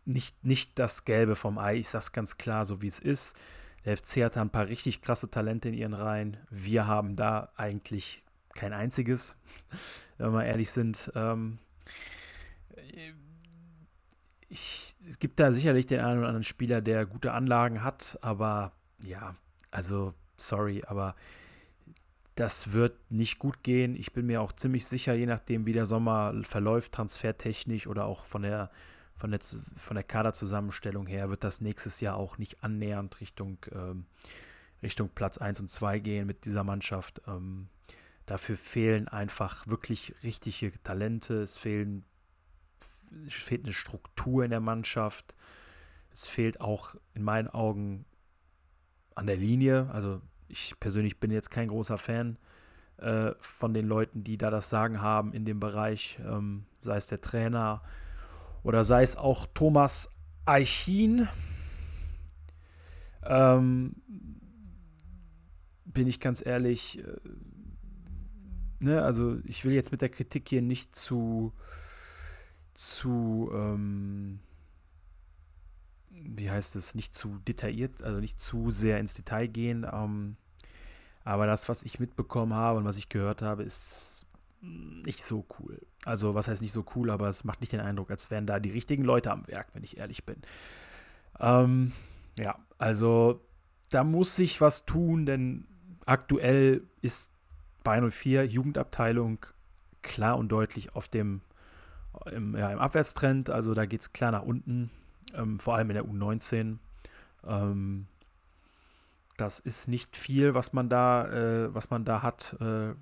[0.05, 3.35] nicht, nicht das Gelbe vom Ei, ich sag's ganz klar, so wie es ist.
[3.85, 6.37] Der FC hat ein paar richtig krasse Talente in ihren Reihen.
[6.49, 9.37] Wir haben da eigentlich kein einziges,
[10.17, 11.11] wenn wir ehrlich sind.
[11.15, 11.59] Ähm,
[14.47, 18.71] ich, es gibt da sicherlich den einen oder anderen Spieler, der gute Anlagen hat, aber
[18.99, 19.35] ja,
[19.71, 21.15] also sorry, aber
[22.35, 23.95] das wird nicht gut gehen.
[23.95, 28.25] Ich bin mir auch ziemlich sicher, je nachdem, wie der Sommer verläuft, transfertechnisch oder auch
[28.25, 28.69] von der,
[29.15, 29.39] von der,
[29.75, 34.05] von der Kaderzusammenstellung her, wird das nächstes Jahr auch nicht annähernd Richtung, ähm,
[34.83, 37.21] Richtung Platz 1 und 2 gehen mit dieser Mannschaft.
[37.25, 37.69] Ähm,
[38.25, 41.41] dafür fehlen einfach wirklich richtige Talente.
[41.41, 42.03] Es fehlen
[43.27, 45.35] es fehlt eine Struktur in der Mannschaft.
[46.11, 48.05] Es fehlt auch in meinen Augen
[49.15, 49.89] an der Linie.
[49.91, 52.37] Also ich persönlich bin jetzt kein großer Fan
[52.97, 57.07] äh, von den Leuten, die da das Sagen haben in dem Bereich, ähm, sei es
[57.07, 57.81] der Trainer
[58.63, 60.13] oder sei es auch Thomas
[60.45, 61.27] Eichin.
[63.23, 63.95] Ähm,
[65.85, 67.17] bin ich ganz ehrlich, äh,
[68.79, 71.53] ne, also ich will jetzt mit der Kritik hier nicht zu,
[72.73, 74.39] zu, ähm,
[76.23, 79.85] wie heißt es, nicht zu detailliert, also nicht zu sehr ins Detail gehen.
[79.91, 80.37] Ähm,
[81.23, 84.25] aber das, was ich mitbekommen habe und was ich gehört habe, ist
[84.61, 85.81] nicht so cool.
[86.05, 88.59] Also, was heißt nicht so cool, aber es macht nicht den Eindruck, als wären da
[88.59, 90.37] die richtigen Leute am Werk, wenn ich ehrlich bin.
[91.39, 91.91] Ähm,
[92.39, 93.41] ja, also
[93.89, 95.65] da muss sich was tun, denn
[96.05, 97.31] aktuell ist
[97.83, 99.45] bei 04 Jugendabteilung
[100.01, 101.41] klar und deutlich auf dem
[102.31, 103.49] im, ja, im Abwärtstrend.
[103.49, 104.89] Also da geht es klar nach unten
[105.37, 106.77] ähm, vor allem in der U19.
[107.45, 108.07] Ähm,
[109.37, 112.55] das ist nicht viel, was man da, äh, was man da hat.
[112.59, 112.93] Äh,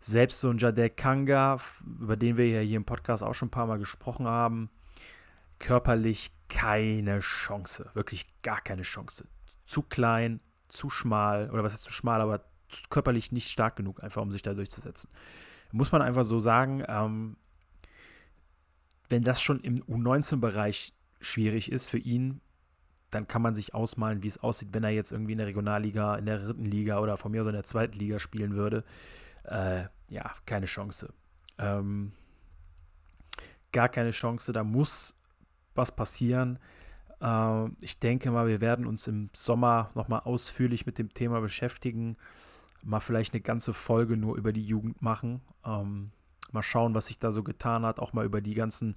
[0.00, 1.58] selbst so ein Jadel Kanga,
[2.00, 4.70] über den wir ja hier im Podcast auch schon ein paar Mal gesprochen haben,
[5.58, 7.90] körperlich keine Chance.
[7.94, 9.26] Wirklich gar keine Chance.
[9.66, 12.44] Zu klein, zu schmal, oder was ist zu schmal, aber
[12.90, 15.10] körperlich nicht stark genug, einfach um sich da durchzusetzen.
[15.72, 17.36] Muss man einfach so sagen, ähm,
[19.08, 22.40] wenn das schon im U19-Bereich schwierig ist für ihn,
[23.10, 26.16] dann kann man sich ausmalen, wie es aussieht, wenn er jetzt irgendwie in der Regionalliga,
[26.16, 28.84] in der dritten Liga oder von mir aus in der zweiten Liga spielen würde.
[29.44, 31.12] Äh, ja, keine Chance.
[31.58, 32.12] Ähm,
[33.72, 34.52] gar keine Chance.
[34.52, 35.14] Da muss
[35.74, 36.58] was passieren.
[37.20, 42.16] Äh, ich denke mal, wir werden uns im Sommer nochmal ausführlich mit dem Thema beschäftigen.
[42.82, 45.40] Mal vielleicht eine ganze Folge nur über die Jugend machen.
[45.64, 46.10] Ähm,
[46.52, 48.00] mal schauen, was sich da so getan hat.
[48.00, 48.96] Auch mal über die ganzen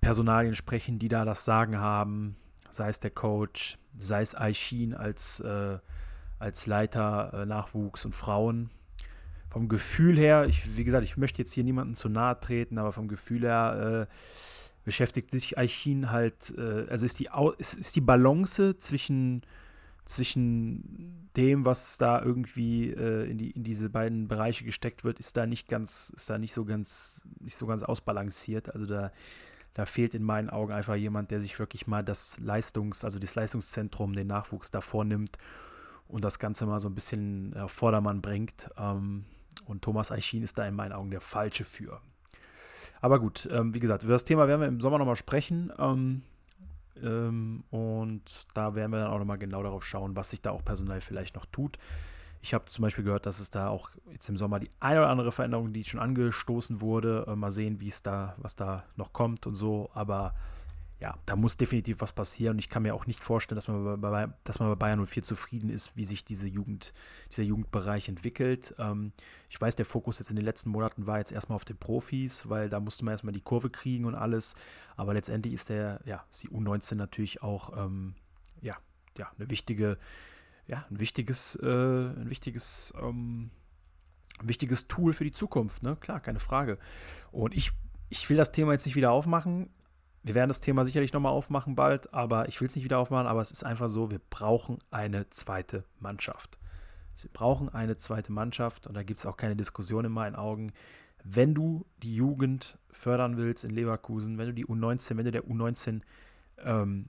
[0.00, 2.36] Personalien sprechen, die da das Sagen haben,
[2.70, 5.78] sei es der Coach, sei es Aishin als, äh,
[6.38, 8.70] als Leiter äh, Nachwuchs und Frauen.
[9.50, 12.92] Vom Gefühl her, ich, wie gesagt, ich möchte jetzt hier niemanden zu nahe treten, aber
[12.92, 14.14] vom Gefühl her äh,
[14.84, 19.42] beschäftigt sich Aishin halt, äh, also ist die, ist, ist die Balance zwischen,
[20.04, 25.36] zwischen dem, was da irgendwie äh, in, die, in diese beiden Bereiche gesteckt wird, ist
[25.36, 28.74] da nicht ganz, ist da nicht so ganz, nicht so ganz ausbalanciert.
[28.74, 29.12] Also da
[29.78, 33.36] da fehlt in meinen Augen einfach jemand, der sich wirklich mal das Leistungs-, also das
[33.36, 35.38] Leistungszentrum, den Nachwuchs davor nimmt
[36.08, 38.70] und das Ganze mal so ein bisschen auf Vordermann bringt.
[38.76, 39.24] Ähm,
[39.66, 42.00] und Thomas Eichin ist da in meinen Augen der Falsche für.
[43.00, 45.72] Aber gut, ähm, wie gesagt, über das Thema werden wir im Sommer nochmal sprechen.
[45.78, 46.22] Ähm,
[47.70, 51.00] und da werden wir dann auch nochmal genau darauf schauen, was sich da auch personell
[51.00, 51.78] vielleicht noch tut.
[52.40, 55.10] Ich habe zum Beispiel gehört, dass es da auch jetzt im Sommer die eine oder
[55.10, 59.12] andere Veränderung, die schon angestoßen wurde, äh, mal sehen, wie es da, was da noch
[59.12, 59.90] kommt und so.
[59.92, 60.34] Aber
[61.00, 62.54] ja, da muss definitiv was passieren.
[62.54, 65.22] Und ich kann mir auch nicht vorstellen, dass man bei, dass man bei Bayern 04
[65.22, 66.92] zufrieden ist, wie sich diese Jugend,
[67.30, 68.74] dieser Jugendbereich entwickelt.
[68.78, 69.12] Ähm,
[69.48, 72.48] ich weiß, der Fokus jetzt in den letzten Monaten war jetzt erstmal auf den Profis,
[72.48, 74.56] weil da musste man erstmal die Kurve kriegen und alles.
[74.96, 78.14] Aber letztendlich ist der, ja, ist die U19 natürlich auch ähm,
[78.60, 78.76] ja,
[79.16, 79.98] ja, eine wichtige
[80.68, 83.50] ja, ein wichtiges, äh, ein wichtiges, ähm,
[84.42, 85.96] wichtiges Tool für die Zukunft, ne?
[85.96, 86.78] Klar, keine Frage.
[87.32, 87.72] Und ich,
[88.10, 89.70] ich will das Thema jetzt nicht wieder aufmachen.
[90.22, 93.26] Wir werden das Thema sicherlich nochmal aufmachen bald, aber ich will es nicht wieder aufmachen,
[93.26, 96.58] aber es ist einfach so, wir brauchen eine zweite Mannschaft.
[97.16, 100.72] Wir brauchen eine zweite Mannschaft und da gibt es auch keine Diskussion in meinen Augen.
[101.24, 105.44] Wenn du die Jugend fördern willst in Leverkusen, wenn du die U19, wenn du der
[105.44, 106.02] U19
[106.58, 107.08] ähm,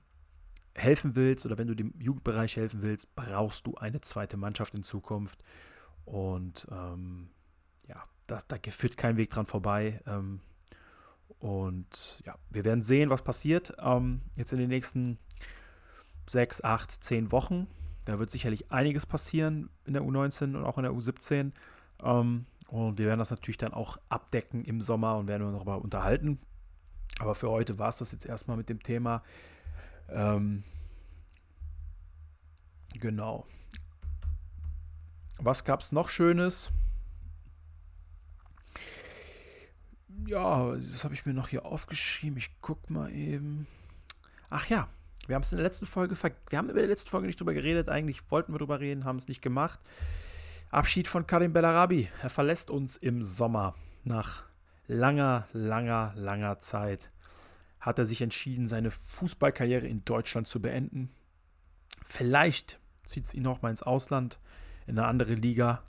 [0.79, 4.83] helfen willst oder wenn du dem Jugendbereich helfen willst, brauchst du eine zweite Mannschaft in
[4.83, 5.43] Zukunft.
[6.05, 7.29] Und ähm,
[7.87, 10.01] ja, da, da, führt kein Weg dran vorbei.
[10.07, 10.39] Ähm,
[11.39, 15.19] und ja, wir werden sehen, was passiert ähm, jetzt in den nächsten
[16.27, 17.67] sechs, acht, zehn Wochen.
[18.05, 21.51] Da wird sicherlich einiges passieren in der U19 und auch in der U17.
[22.03, 25.81] Ähm, und wir werden das natürlich dann auch abdecken im Sommer und werden uns darüber
[25.81, 26.39] unterhalten.
[27.19, 29.23] Aber für heute war es das jetzt erstmal mit dem Thema.
[30.11, 30.63] Ähm,
[32.99, 33.45] genau.
[35.37, 36.71] Was gab es noch Schönes?
[40.27, 42.37] Ja, das habe ich mir noch hier aufgeschrieben.
[42.37, 43.67] Ich gucke mal eben.
[44.49, 44.89] Ach ja,
[45.27, 46.15] wir haben es in der letzten Folge,
[46.49, 47.89] wir haben in der letzten Folge nicht drüber geredet.
[47.89, 49.79] Eigentlich wollten wir drüber reden, haben es nicht gemacht.
[50.71, 52.09] Abschied von Karim Bellarabi.
[52.21, 54.43] Er verlässt uns im Sommer nach
[54.87, 57.11] langer, langer, langer Zeit
[57.79, 61.09] hat er sich entschieden, seine Fußballkarriere in Deutschland zu beenden.
[62.05, 64.39] Vielleicht zieht es ihn noch mal ins Ausland,
[64.87, 65.83] in eine andere Liga,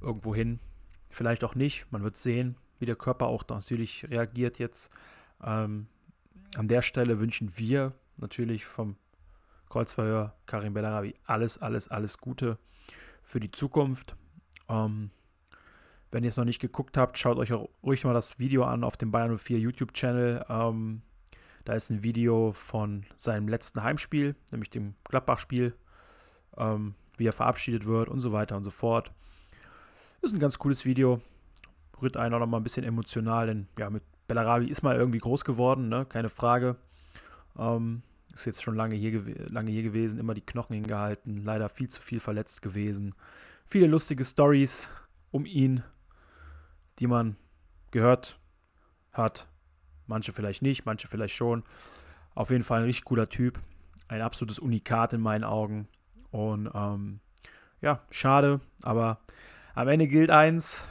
[0.00, 0.60] irgendwo hin.
[1.08, 1.90] Vielleicht auch nicht.
[1.90, 4.90] Man wird sehen, wie der Körper auch natürlich reagiert jetzt.
[5.42, 5.86] Ähm,
[6.56, 8.96] an der Stelle wünschen wir natürlich vom
[9.68, 12.58] Kreuzverhör Karim Bellarabi alles, alles, alles Gute
[13.22, 14.16] für die Zukunft.
[14.68, 15.10] Ähm,
[16.10, 18.84] wenn ihr es noch nicht geguckt habt, schaut euch auch ruhig mal das Video an
[18.84, 20.46] auf dem Bayern 04 YouTube-Channel.
[20.48, 21.02] Ähm,
[21.64, 25.74] da ist ein Video von seinem letzten Heimspiel, nämlich dem Gladbach-Spiel,
[26.56, 29.10] ähm, wie er verabschiedet wird und so weiter und so fort.
[30.22, 31.20] Ist ein ganz cooles Video.
[32.00, 35.18] Rührt einen auch noch mal ein bisschen emotional, denn ja, mit Bellarabi ist mal irgendwie
[35.18, 36.06] groß geworden, ne?
[36.08, 36.76] keine Frage.
[37.58, 41.88] Ähm, ist jetzt schon lange hier, lange hier gewesen, immer die Knochen hingehalten, leider viel
[41.88, 43.14] zu viel verletzt gewesen.
[43.64, 44.90] Viele lustige Stories
[45.30, 45.82] um ihn,
[46.98, 47.36] die man
[47.90, 48.38] gehört
[49.12, 49.48] hat.
[50.06, 51.64] Manche vielleicht nicht, manche vielleicht schon.
[52.34, 53.58] Auf jeden Fall ein richtig cooler Typ.
[54.08, 55.88] Ein absolutes Unikat in meinen Augen.
[56.30, 57.20] Und ähm,
[57.80, 59.18] ja, schade, aber
[59.74, 60.88] am Ende gilt eins: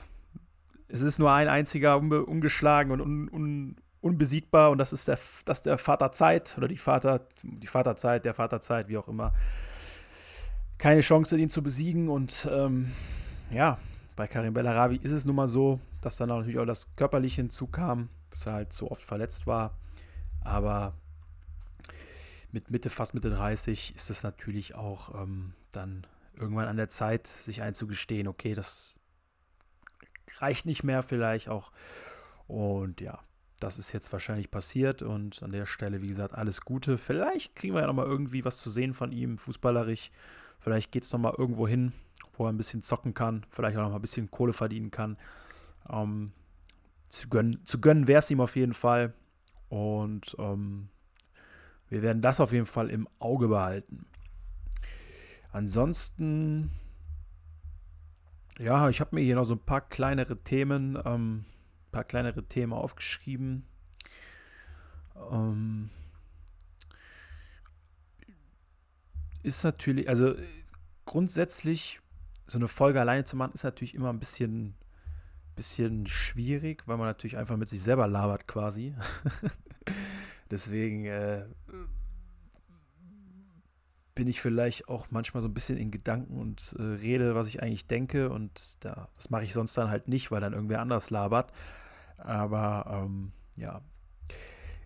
[0.88, 5.64] Es ist nur ein einziger ungeschlagen und un un unbesiegbar und das ist der, das
[5.64, 9.34] der Vaterzeit oder die Vater, die Vaterzeit, der Vaterzeit, wie auch immer.
[10.78, 12.92] Keine Chance, ihn zu besiegen und ähm,
[13.50, 13.80] ja,
[14.16, 17.42] bei Karim Bellarabi ist es nun mal so, dass dann auch natürlich auch das Körperliche
[17.42, 19.78] hinzukam dass er halt so oft verletzt war.
[20.42, 20.94] Aber
[22.52, 27.28] mit Mitte, fast Mitte 30 ist es natürlich auch ähm, dann irgendwann an der Zeit,
[27.28, 29.00] sich einzugestehen, okay, das
[30.40, 31.72] reicht nicht mehr vielleicht auch.
[32.48, 33.20] Und ja,
[33.62, 36.98] das ist jetzt wahrscheinlich passiert und an der Stelle, wie gesagt, alles Gute.
[36.98, 40.12] Vielleicht kriegen wir ja nochmal irgendwie was zu sehen von ihm, fußballerisch.
[40.60, 41.94] Vielleicht geht es nochmal irgendwo hin,
[42.38, 45.18] wo er ein bisschen zocken kann, vielleicht auch nochmal ein bisschen Kohle verdienen kann.
[45.90, 46.32] Ähm,
[47.10, 49.14] zu gönnen, zu gönnen wäre es ihm auf jeden Fall.
[49.70, 50.90] Und ähm,
[51.90, 54.06] wir werden das auf jeden Fall im Auge behalten.
[55.52, 56.72] Ansonsten,
[58.60, 61.46] ja, ich habe mir hier noch so ein paar kleinere Themen, ähm,
[61.92, 63.66] paar kleinere Themen aufgeschrieben.
[65.32, 65.90] Ähm,
[69.44, 70.36] ist natürlich, also
[71.06, 72.02] grundsätzlich
[72.48, 74.76] so eine Folge alleine zu machen, ist natürlich immer ein bisschen
[75.56, 78.94] bisschen schwierig, weil man natürlich einfach mit sich selber labert quasi.
[80.52, 81.46] Deswegen äh,
[84.14, 87.62] bin ich vielleicht auch manchmal so ein bisschen in Gedanken und äh, rede, was ich
[87.62, 88.30] eigentlich denke.
[88.30, 91.52] Und da, das mache ich sonst dann halt nicht, weil dann irgendwer anders labert.
[92.18, 93.82] Aber ähm, ja.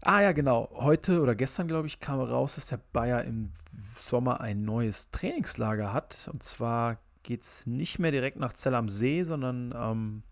[0.02, 0.70] Ah ja, genau.
[0.74, 3.52] Heute oder gestern, glaube ich, kam raus, dass der Bayer im
[3.94, 6.30] Sommer ein neues Trainingslager hat.
[6.32, 10.24] Und zwar geht es nicht mehr direkt nach Zell am See, sondern ähm,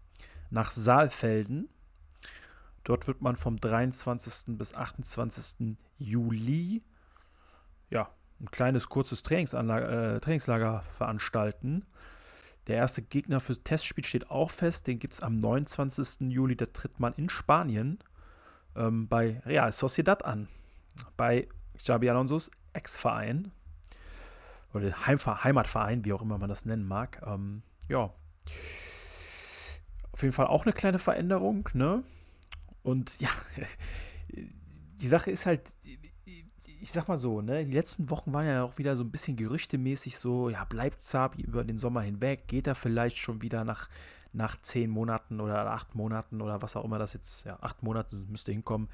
[0.49, 1.69] nach Saalfelden.
[2.83, 4.57] Dort wird man vom 23.
[4.57, 5.77] bis 28.
[5.99, 6.81] Juli
[7.91, 11.86] ja, ein kleines, kurzes äh, Trainingslager veranstalten.
[12.65, 14.88] Der erste Gegner für das Testspiel steht auch fest.
[14.88, 16.31] Den gibt es am 29.
[16.31, 16.55] Juli.
[16.55, 17.99] Da tritt man in Spanien
[18.75, 20.47] ähm, bei Real Sociedad an.
[21.15, 23.51] Bei Xabi Alonso's Ex-Verein.
[24.78, 27.22] Oder Heimver Heimatverein, wie auch immer man das nennen mag.
[27.26, 28.12] Ähm, ja
[30.18, 32.04] auf jeden Fall auch eine kleine Veränderung, ne?
[32.82, 33.30] Und ja,
[34.30, 35.62] die Sache ist halt,
[36.82, 39.38] ich sag mal so, ne, die letzten Wochen waren ja auch wieder so ein bisschen
[39.38, 43.90] gerüchtemäßig so, ja, bleibt Zabi über den Sommer hinweg, geht er vielleicht schon wieder nach,
[44.34, 48.16] nach zehn Monaten oder acht Monaten oder was auch immer das jetzt, ja, acht Monate
[48.16, 48.90] müsste hinkommen,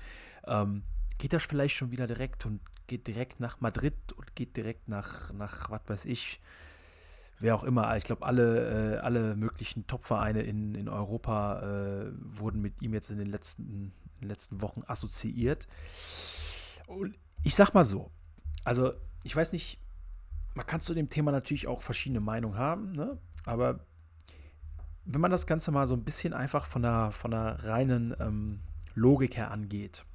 [0.46, 0.84] ähm,
[1.24, 5.32] geht er vielleicht schon wieder direkt und geht direkt nach Madrid und geht direkt nach,
[5.32, 6.42] nach was weiß ich,
[7.40, 7.96] wer auch immer.
[7.96, 13.10] Ich glaube, alle, äh, alle möglichen Top-Vereine in, in Europa äh, wurden mit ihm jetzt
[13.10, 15.66] in den letzten, in den letzten Wochen assoziiert.
[16.88, 18.12] Und ich sag mal so,
[18.66, 18.92] also
[19.24, 19.80] ich weiß nicht,
[20.56, 23.18] man kann zu dem Thema natürlich auch verschiedene Meinungen haben, ne?
[23.46, 23.80] aber
[25.06, 28.60] wenn man das Ganze mal so ein bisschen einfach von der, von der reinen ähm,
[28.94, 30.06] Logik her angeht.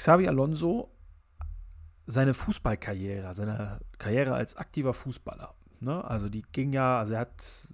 [0.00, 0.90] Xavi Alonso,
[2.06, 6.02] seine Fußballkarriere, seine Karriere als aktiver Fußballer, ne?
[6.02, 7.68] also die ging ja, also er hat,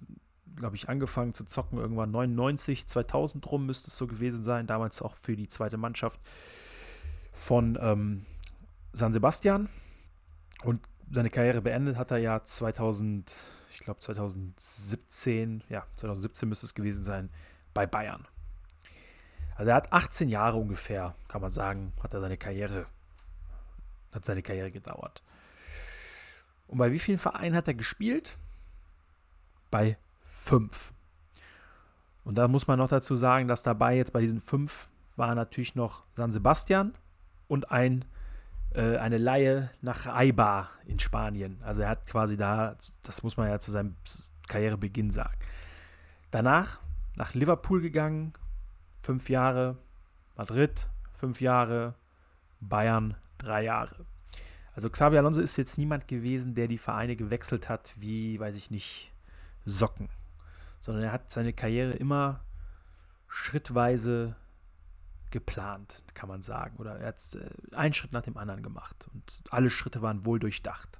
[0.57, 5.01] glaube ich, angefangen zu zocken irgendwann 99, 2000 rum müsste es so gewesen sein, damals
[5.01, 6.19] auch für die zweite Mannschaft
[7.31, 8.25] von ähm,
[8.91, 9.69] San Sebastian
[10.65, 13.33] und seine Karriere beendet hat er ja 2000,
[13.71, 17.29] ich glaube 2017, ja, 2017 müsste es gewesen sein,
[17.73, 18.27] bei Bayern.
[19.57, 22.85] Also er hat 18 Jahre ungefähr, kann man sagen, hat er seine Karriere,
[24.13, 25.23] hat seine Karriere gedauert.
[26.67, 28.37] Und bei wie vielen Vereinen hat er gespielt?
[29.71, 30.93] Bei fünf.
[32.23, 35.75] Und da muss man noch dazu sagen, dass dabei jetzt bei diesen fünf war natürlich
[35.75, 36.93] noch San Sebastian,
[37.47, 38.05] und ein,
[38.73, 41.59] äh, eine Laie nach Eibar in Spanien.
[41.63, 43.95] Also er hat quasi da, das muss man ja zu seinem
[44.47, 45.37] Karrierebeginn sagen.
[46.31, 46.79] Danach
[47.15, 48.33] nach Liverpool gegangen,
[49.07, 49.77] fünf Jahre,
[50.35, 51.95] Madrid, fünf Jahre,
[52.59, 54.05] Bayern, drei Jahre.
[54.75, 58.69] Also Xabi Alonso ist jetzt niemand gewesen, der die Vereine gewechselt hat, wie, weiß ich
[58.69, 59.13] nicht,
[59.63, 60.09] Socken.
[60.81, 62.41] Sondern er hat seine Karriere immer
[63.29, 64.35] schrittweise
[65.31, 66.75] geplant, kann man sagen.
[66.75, 70.39] Oder er hat äh, einen Schritt nach dem anderen gemacht und alle Schritte waren wohl
[70.39, 70.99] durchdacht.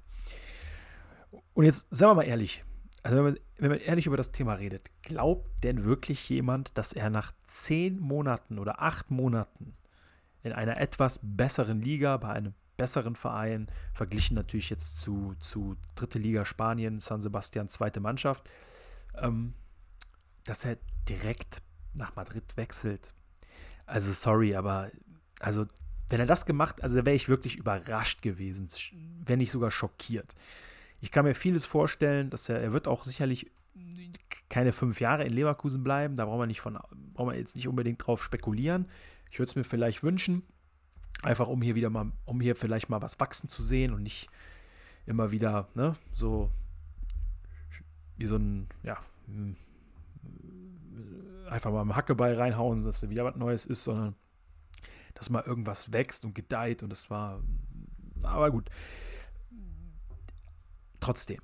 [1.52, 2.64] Und jetzt sagen wir mal ehrlich,
[3.02, 6.92] also wenn man, wenn man ehrlich über das Thema redet, glaubt denn wirklich jemand, dass
[6.92, 9.76] er nach zehn Monaten oder acht Monaten
[10.42, 16.18] in einer etwas besseren Liga, bei einem besseren Verein, verglichen natürlich jetzt zu, zu dritte
[16.18, 18.48] Liga Spanien, San Sebastian, zweite Mannschaft,
[19.16, 19.54] ähm,
[20.44, 21.62] dass er direkt
[21.94, 23.14] nach Madrid wechselt.
[23.84, 24.90] Also sorry, aber
[25.40, 25.66] also
[26.08, 28.68] wenn er das gemacht, also wäre ich wirklich überrascht gewesen,
[29.24, 30.34] wenn nicht sogar schockiert.
[31.00, 33.50] Ich kann mir vieles vorstellen, dass er, er wird auch sicherlich
[34.48, 36.16] keine fünf Jahre in Leverkusen bleiben.
[36.16, 36.78] Da brauchen wir nicht von,
[37.14, 38.86] brauchen wir jetzt nicht unbedingt drauf spekulieren.
[39.30, 40.42] Ich würde es mir vielleicht wünschen,
[41.22, 44.28] einfach um hier wieder mal, um hier vielleicht mal was wachsen zu sehen und nicht
[45.06, 46.50] immer wieder, ne, so
[48.16, 48.98] wie so ein, ja,
[51.48, 54.14] einfach mal im Hackeball reinhauen, dass da wieder was Neues ist, sondern
[55.14, 57.42] dass mal irgendwas wächst und gedeiht und das war,
[58.22, 58.70] aber gut.
[61.00, 61.38] Trotzdem,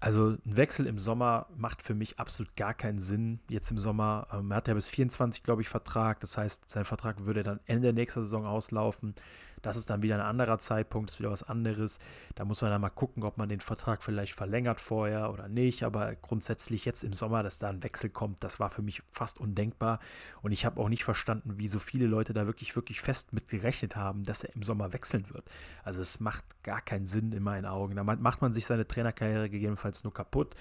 [0.00, 3.40] also ein Wechsel im Sommer macht für mich absolut gar keinen Sinn.
[3.50, 6.20] Jetzt im Sommer, ähm, er hat ja bis 24, glaube ich, Vertrag.
[6.20, 9.14] Das heißt, sein Vertrag würde dann Ende nächster Saison auslaufen.
[9.60, 11.98] Das ist dann wieder ein anderer Zeitpunkt, ist wieder was anderes.
[12.34, 15.82] Da muss man dann mal gucken, ob man den Vertrag vielleicht verlängert vorher oder nicht.
[15.82, 19.38] Aber grundsätzlich jetzt im Sommer, dass da ein Wechsel kommt, das war für mich fast
[19.38, 20.00] undenkbar.
[20.40, 23.48] Und ich habe auch nicht verstanden, wie so viele Leute da wirklich, wirklich fest mit
[23.48, 25.44] gerechnet haben, dass er im Sommer wechseln wird.
[25.84, 27.96] Also es macht gar keinen Sinn in meinen Augen.
[27.96, 30.54] Da macht man sich seine Trainerkarriere gegebenenfalls nur kaputt.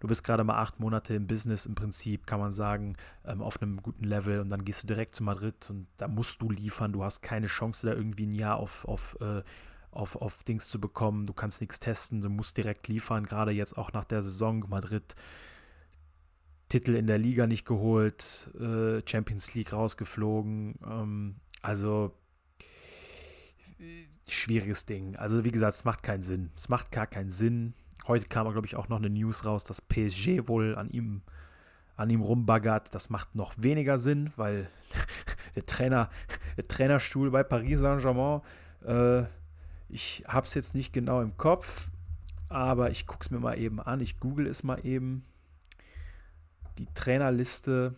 [0.00, 3.60] Du bist gerade mal acht Monate im Business im Prinzip, kann man sagen, ähm, auf
[3.60, 6.92] einem guten Level und dann gehst du direkt zu Madrid und da musst du liefern.
[6.92, 9.42] Du hast keine Chance, da irgendwie ein Jahr auf, auf, äh,
[9.90, 11.26] auf, auf Dings zu bekommen.
[11.26, 15.14] Du kannst nichts testen, du musst direkt liefern, gerade jetzt auch nach der Saison Madrid.
[16.68, 20.74] Titel in der Liga nicht geholt, äh, Champions League rausgeflogen.
[20.84, 22.12] Ähm, also
[24.28, 25.16] schwieriges Ding.
[25.16, 26.50] Also wie gesagt, es macht keinen Sinn.
[26.56, 27.74] Es macht gar keinen Sinn.
[28.06, 31.22] Heute kam, glaube ich, auch noch eine News raus, dass PSG wohl an ihm,
[31.96, 32.94] an ihm rumbaggert.
[32.94, 34.68] Das macht noch weniger Sinn, weil
[35.56, 36.10] der Trainer,
[36.56, 38.42] der Trainerstuhl bei Paris Saint-Germain,
[38.84, 39.24] äh,
[39.88, 41.90] ich habe es jetzt nicht genau im Kopf,
[42.48, 44.00] aber ich gucke es mir mal eben an.
[44.00, 45.24] Ich google es mal eben.
[46.78, 47.94] Die Trainerliste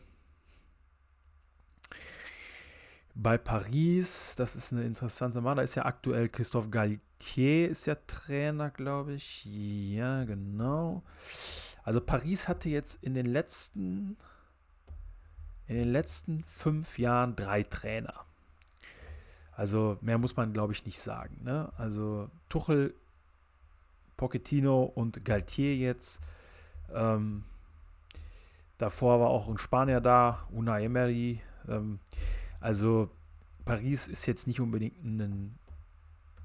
[3.20, 5.56] bei Paris, das ist eine interessante Mann.
[5.56, 9.44] Da ist ja aktuell Christophe Galtier, ist ja Trainer, glaube ich.
[9.44, 11.02] Ja, genau.
[11.82, 14.16] Also Paris hatte jetzt in den letzten,
[15.66, 18.14] in den letzten fünf Jahren drei Trainer.
[19.50, 21.40] Also mehr muss man, glaube ich, nicht sagen.
[21.42, 21.72] Ne?
[21.76, 22.94] Also Tuchel,
[24.16, 26.20] Pochettino und Galtier jetzt.
[26.94, 27.42] Ähm,
[28.78, 31.40] davor war auch ein Spanier da, Una Emery.
[31.68, 31.98] Ähm,
[32.60, 33.10] also
[33.64, 35.58] Paris ist jetzt nicht unbedingt ein,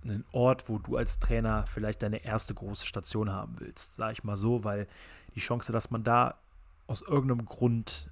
[0.04, 4.24] ein Ort, wo du als Trainer vielleicht deine erste große Station haben willst, sage ich
[4.24, 4.88] mal so, weil
[5.36, 6.38] die Chance, dass man da
[6.88, 8.10] aus irgendeinem Grund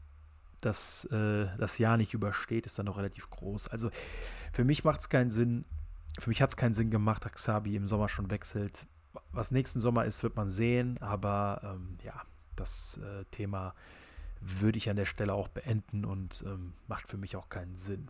[0.62, 3.68] das, äh, das Jahr nicht übersteht, ist dann noch relativ groß.
[3.68, 3.90] Also
[4.54, 5.66] für mich macht es keinen Sinn,
[6.20, 8.86] für mich hat es keinen Sinn gemacht, dass Xabi im Sommer schon wechselt.
[9.32, 12.22] Was nächsten Sommer ist, wird man sehen, aber ähm, ja,
[12.56, 13.74] das äh, Thema
[14.42, 18.10] würde ich an der Stelle auch beenden und ähm, macht für mich auch keinen Sinn.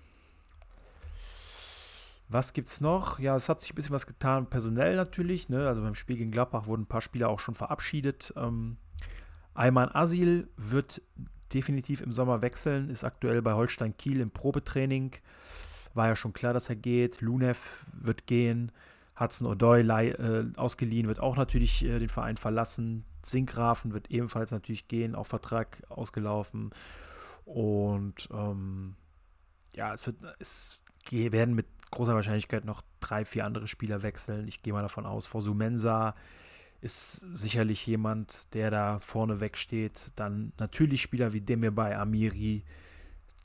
[2.29, 3.19] Was gibt es noch?
[3.19, 5.49] Ja, es hat sich ein bisschen was getan, personell natürlich.
[5.49, 5.67] Ne?
[5.67, 8.33] Also beim Spiel gegen Gladbach wurden ein paar Spieler auch schon verabschiedet.
[8.37, 8.77] Ähm,
[9.53, 11.01] Ayman Asil wird
[11.53, 15.11] definitiv im Sommer wechseln, ist aktuell bei Holstein Kiel im Probetraining.
[15.93, 17.19] War ja schon klar, dass er geht.
[17.19, 18.71] Lunev wird gehen.
[19.21, 23.05] Hudson O'Doy äh, ausgeliehen, wird auch natürlich äh, den Verein verlassen.
[23.23, 26.71] Sinkgrafen wird ebenfalls natürlich gehen, auch Vertrag ausgelaufen.
[27.45, 28.95] Und ähm,
[29.75, 34.47] ja, es, wird, es werden mit großer Wahrscheinlichkeit noch drei, vier andere Spieler wechseln.
[34.47, 36.15] Ich gehe mal davon aus, Fosu Mensa
[36.81, 40.11] ist sicherlich jemand, der da vorne wegsteht.
[40.15, 42.63] Dann natürlich Spieler wie Demirbay Amiri.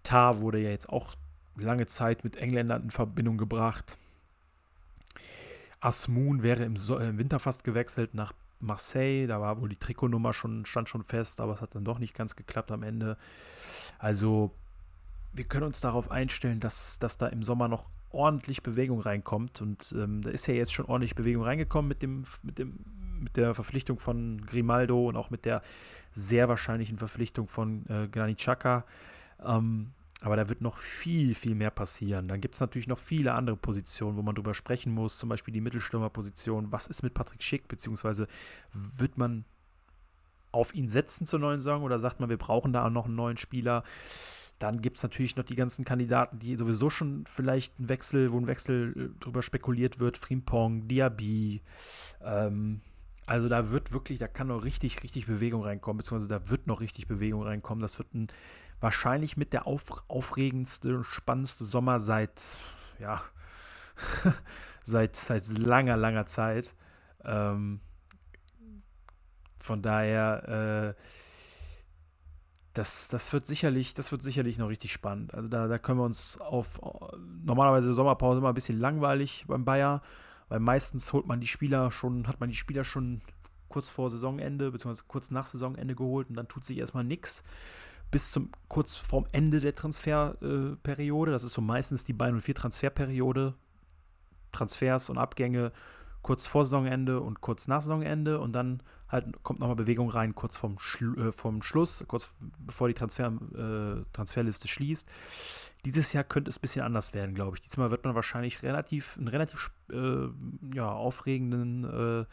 [0.03, 1.15] Tar wurde ja jetzt auch
[1.57, 3.99] lange Zeit mit Engländern in Verbindung gebracht.
[5.81, 9.27] Asmun wäre im, so im Winter fast gewechselt nach Marseille.
[9.27, 12.15] Da war wohl die Trikotnummer schon, stand schon fest, aber es hat dann doch nicht
[12.15, 13.17] ganz geklappt am Ende.
[13.99, 14.53] Also
[15.33, 19.61] wir können uns darauf einstellen, dass, dass da im Sommer noch ordentlich Bewegung reinkommt.
[19.61, 22.79] Und ähm, da ist ja jetzt schon ordentlich Bewegung reingekommen mit dem, mit dem,
[23.21, 25.63] mit der Verpflichtung von Grimaldo und auch mit der
[26.13, 28.85] sehr wahrscheinlichen Verpflichtung von äh, Granit Xhaka.
[29.45, 32.27] Ähm, aber da wird noch viel, viel mehr passieren.
[32.27, 35.53] Dann gibt es natürlich noch viele andere Positionen, wo man drüber sprechen muss, zum Beispiel
[35.53, 36.73] die Mittelstürmerposition.
[36.73, 38.27] Was ist mit Patrick Schick, beziehungsweise
[38.73, 39.45] wird man
[40.53, 43.15] auf ihn setzen zur neuen Saison oder sagt man, wir brauchen da auch noch einen
[43.15, 43.85] neuen Spieler?
[44.59, 48.39] Dann gibt es natürlich noch die ganzen Kandidaten, die sowieso schon vielleicht ein Wechsel, wo
[48.39, 51.61] ein Wechsel äh, drüber spekuliert wird, Frimpong, Diaby.
[52.25, 52.81] Ähm,
[53.27, 56.81] also da wird wirklich, da kann noch richtig, richtig Bewegung reinkommen, beziehungsweise da wird noch
[56.81, 57.83] richtig Bewegung reinkommen.
[57.83, 58.29] Das wird ein,
[58.81, 62.43] wahrscheinlich mit der auf, aufregendste, spannendste Sommer seit,
[62.99, 63.23] ja,
[64.85, 66.75] seit, seit langer, langer Zeit.
[67.25, 67.81] Ähm,
[69.59, 71.03] von daher, äh,
[72.73, 75.33] das, das wird sicherlich, das wird sicherlich noch richtig spannend.
[75.35, 76.79] Also da, da können wir uns auf
[77.43, 80.03] normalerweise Sommerpause immer ein bisschen langweilig beim Bayer,
[80.49, 83.23] weil meistens holt man die Spieler schon, hat man die Spieler schon
[83.69, 87.43] kurz vor Saisonende, beziehungsweise kurz nach Saisonende geholt und dann tut sich erstmal nichts.
[88.11, 91.31] Bis zum kurz vorm Ende der Transferperiode.
[91.31, 93.55] Äh, das ist so meistens die Bayern 04 Transferperiode.
[94.53, 95.73] Transfers und Abgänge
[96.27, 100.57] kurz vor Saisonende und kurz nach Saisonende und dann halt kommt nochmal Bewegung rein, kurz
[100.57, 105.09] vorm, Schlu äh, vom Schluss, kurz bevor die Transfer, äh, Transferliste schließt.
[105.85, 107.63] Dieses Jahr könnte es ein bisschen anders werden, glaube ich.
[107.63, 110.27] Diesmal wird man wahrscheinlich relativ, einen relativ äh,
[110.75, 112.27] ja, aufregenden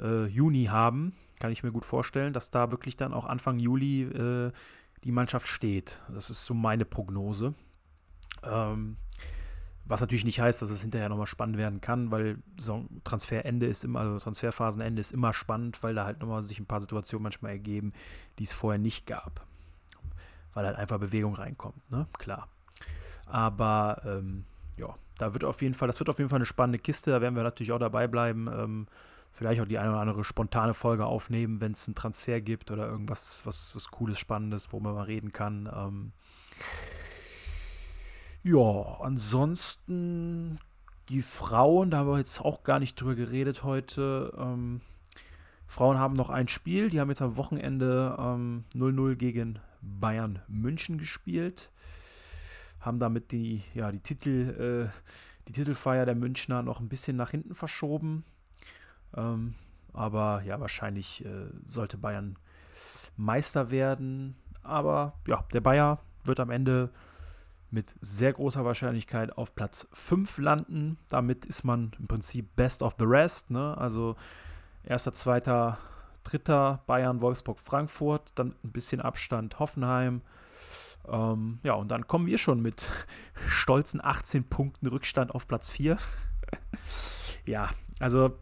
[0.00, 1.14] äh, äh, Juni haben.
[1.38, 4.50] Kann ich mir gut vorstellen, dass da wirklich dann auch Anfang Juli äh,
[5.04, 6.02] die Mannschaft steht.
[6.12, 7.54] Das ist so meine Prognose.
[8.42, 8.96] Ähm,
[9.84, 13.82] was natürlich nicht heißt, dass es hinterher nochmal spannend werden kann, weil so Transferende ist
[13.82, 17.52] immer, also Transferphasenende ist immer spannend, weil da halt nochmal sich ein paar Situationen manchmal
[17.52, 17.92] ergeben,
[18.38, 19.44] die es vorher nicht gab.
[20.54, 22.06] Weil halt einfach Bewegung reinkommt, ne?
[22.18, 22.48] Klar.
[23.26, 24.44] Aber ähm,
[24.76, 27.20] ja, da wird auf jeden Fall, das wird auf jeden Fall eine spannende Kiste, da
[27.20, 28.48] werden wir natürlich auch dabei bleiben.
[28.48, 28.86] Ähm,
[29.40, 32.86] vielleicht auch die eine oder andere spontane Folge aufnehmen, wenn es einen Transfer gibt oder
[32.86, 35.66] irgendwas, was, was Cooles, Spannendes, wo man mal reden kann.
[35.74, 36.12] Ähm,
[38.42, 40.58] ja, ansonsten
[41.08, 44.30] die Frauen, da haben wir jetzt auch gar nicht drüber geredet heute.
[44.36, 44.82] Ähm,
[45.66, 50.98] Frauen haben noch ein Spiel, die haben jetzt am Wochenende 0-0 ähm, gegen Bayern München
[50.98, 51.70] gespielt.
[52.78, 55.00] Haben damit die, ja, die, Titel, äh,
[55.48, 58.22] die Titelfeier der Münchner noch ein bisschen nach hinten verschoben.
[59.16, 59.54] Ähm,
[59.92, 62.36] aber ja, wahrscheinlich äh, sollte Bayern
[63.16, 64.36] Meister werden.
[64.62, 66.90] Aber ja, der Bayer wird am Ende
[67.70, 70.98] mit sehr großer Wahrscheinlichkeit auf Platz 5 landen.
[71.08, 73.50] Damit ist man im Prinzip best of the rest.
[73.50, 73.76] Ne?
[73.78, 74.16] Also
[74.84, 75.78] erster, zweiter,
[76.24, 80.22] dritter Bayern, Wolfsburg, Frankfurt, dann ein bisschen Abstand Hoffenheim.
[81.08, 82.90] Ähm, ja, und dann kommen wir schon mit
[83.48, 85.96] stolzen 18 Punkten Rückstand auf Platz 4.
[87.46, 88.36] ja, also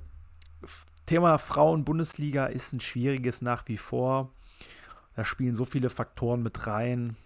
[1.07, 4.33] Thema Frauen-Bundesliga ist ein schwieriges nach wie vor.
[5.17, 7.17] Da spielen so viele Faktoren mit rein.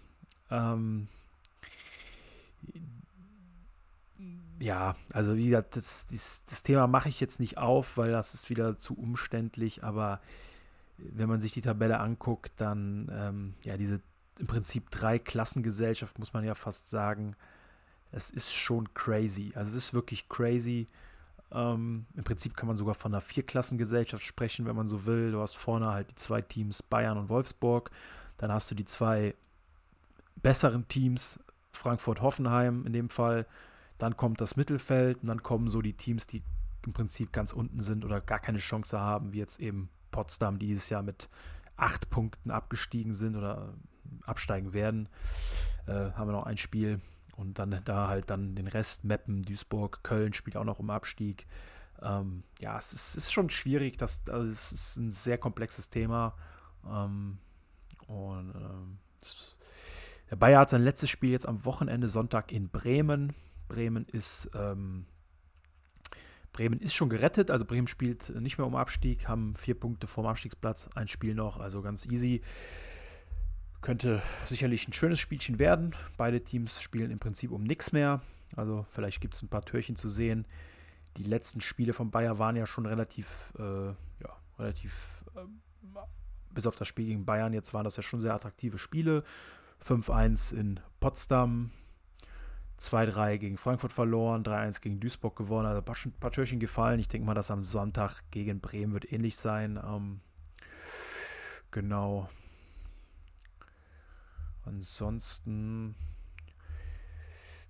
[0.49, 1.07] Ähm,
[4.59, 8.33] ja, also wie gesagt, das, das, das Thema mache ich jetzt nicht auf, weil das
[8.33, 10.21] ist wieder zu umständlich, aber
[10.97, 14.01] wenn man sich die Tabelle anguckt, dann ähm, ja, diese
[14.39, 17.35] im Prinzip drei Klassengesellschaft, muss man ja fast sagen,
[18.11, 19.51] es ist schon crazy.
[19.55, 20.87] Also es ist wirklich crazy.
[21.53, 25.31] Ähm, Im Prinzip kann man sogar von einer Vierklassengesellschaft sprechen, wenn man so will.
[25.31, 27.91] Du hast vorne halt die zwei Teams Bayern und Wolfsburg.
[28.37, 29.35] Dann hast du die zwei
[30.41, 31.39] besseren Teams,
[31.73, 33.45] Frankfurt-Hoffenheim in dem Fall.
[33.97, 36.41] Dann kommt das Mittelfeld und dann kommen so die Teams, die
[36.85, 40.89] im Prinzip ganz unten sind oder gar keine Chance haben, wie jetzt eben Potsdam dieses
[40.89, 41.29] Jahr mit
[41.77, 43.73] acht Punkten abgestiegen sind oder
[44.25, 45.07] absteigen werden.
[45.85, 46.99] Äh, haben wir noch ein Spiel
[47.35, 51.47] und dann da halt dann den Rest, Meppen, Duisburg, Köln spielt auch noch im Abstieg.
[52.01, 56.35] Ähm, ja, es ist, ist, schon schwierig, das, also es ist ein sehr komplexes Thema.
[56.85, 57.37] Ähm,
[58.07, 58.97] und ähm,
[60.29, 63.33] der Bayer hat sein letztes Spiel jetzt am Wochenende Sonntag in Bremen.
[63.67, 65.05] Bremen ist ähm,
[66.53, 70.27] Bremen ist schon gerettet, also Bremen spielt nicht mehr um Abstieg, haben vier Punkte vorm
[70.27, 72.41] Abstiegsplatz, ein Spiel noch, also ganz easy.
[73.83, 75.93] Könnte sicherlich ein schönes Spielchen werden.
[76.15, 78.21] Beide Teams spielen im Prinzip um nichts mehr.
[78.55, 80.47] Also vielleicht gibt es ein paar Türchen zu sehen.
[81.17, 85.41] Die letzten Spiele von Bayer waren ja schon relativ, äh, ja, relativ, äh,
[86.51, 89.25] bis auf das Spiel gegen Bayern, jetzt waren das ja schon sehr attraktive Spiele.
[89.85, 91.71] 5-1 in Potsdam,
[92.79, 97.01] 2-3 gegen Frankfurt verloren, 3-1 gegen Duisburg gewonnen, also ein paar, Türchen gefallen.
[97.01, 99.77] Ich denke mal, dass am Sonntag gegen Bremen wird ähnlich sein.
[99.85, 100.21] Ähm,
[101.69, 102.29] genau.
[104.65, 105.95] Ansonsten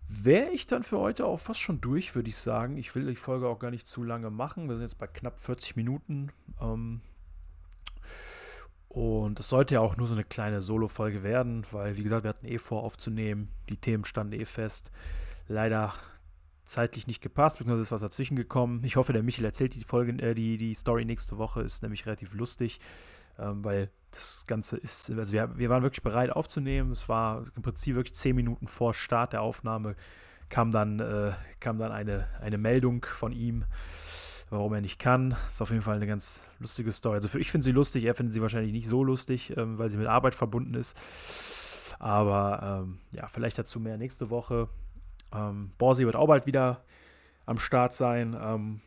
[0.07, 2.77] wäre ich dann für heute auch fast schon durch, würde ich sagen.
[2.77, 4.67] Ich will die Folge auch gar nicht zu lange machen.
[4.67, 6.31] Wir sind jetzt bei knapp 40 Minuten.
[6.61, 7.01] Ähm,
[8.89, 12.29] und es sollte ja auch nur so eine kleine Solo-Folge werden, weil, wie gesagt, wir
[12.29, 13.49] hatten eh vor aufzunehmen.
[13.69, 14.91] Die Themen standen eh fest.
[15.47, 15.93] Leider
[16.65, 18.83] zeitlich nicht gepasst, beziehungsweise ist was dazwischen gekommen.
[18.83, 22.05] Ich hoffe, der Michael erzählt die Folge, äh, die, die Story nächste Woche, ist nämlich
[22.05, 22.79] relativ lustig,
[23.39, 26.91] ähm, weil das Ganze ist, also wir, wir waren wirklich bereit aufzunehmen.
[26.91, 29.95] Es war im Prinzip wirklich zehn Minuten vor Start der Aufnahme
[30.53, 33.65] kam dann, äh, kam dann eine, eine Meldung von ihm,
[34.51, 35.35] warum er nicht kann.
[35.47, 37.15] Ist auf jeden Fall eine ganz lustige Story.
[37.15, 39.89] Also für, ich finde sie lustig, er findet sie wahrscheinlich nicht so lustig, ähm, weil
[39.89, 40.99] sie mit Arbeit verbunden ist.
[41.97, 44.69] Aber ähm, ja, vielleicht dazu mehr nächste Woche.
[45.33, 46.83] Ähm, Borsi wird auch bald wieder
[47.47, 48.37] am Start sein.
[48.39, 48.81] Ähm,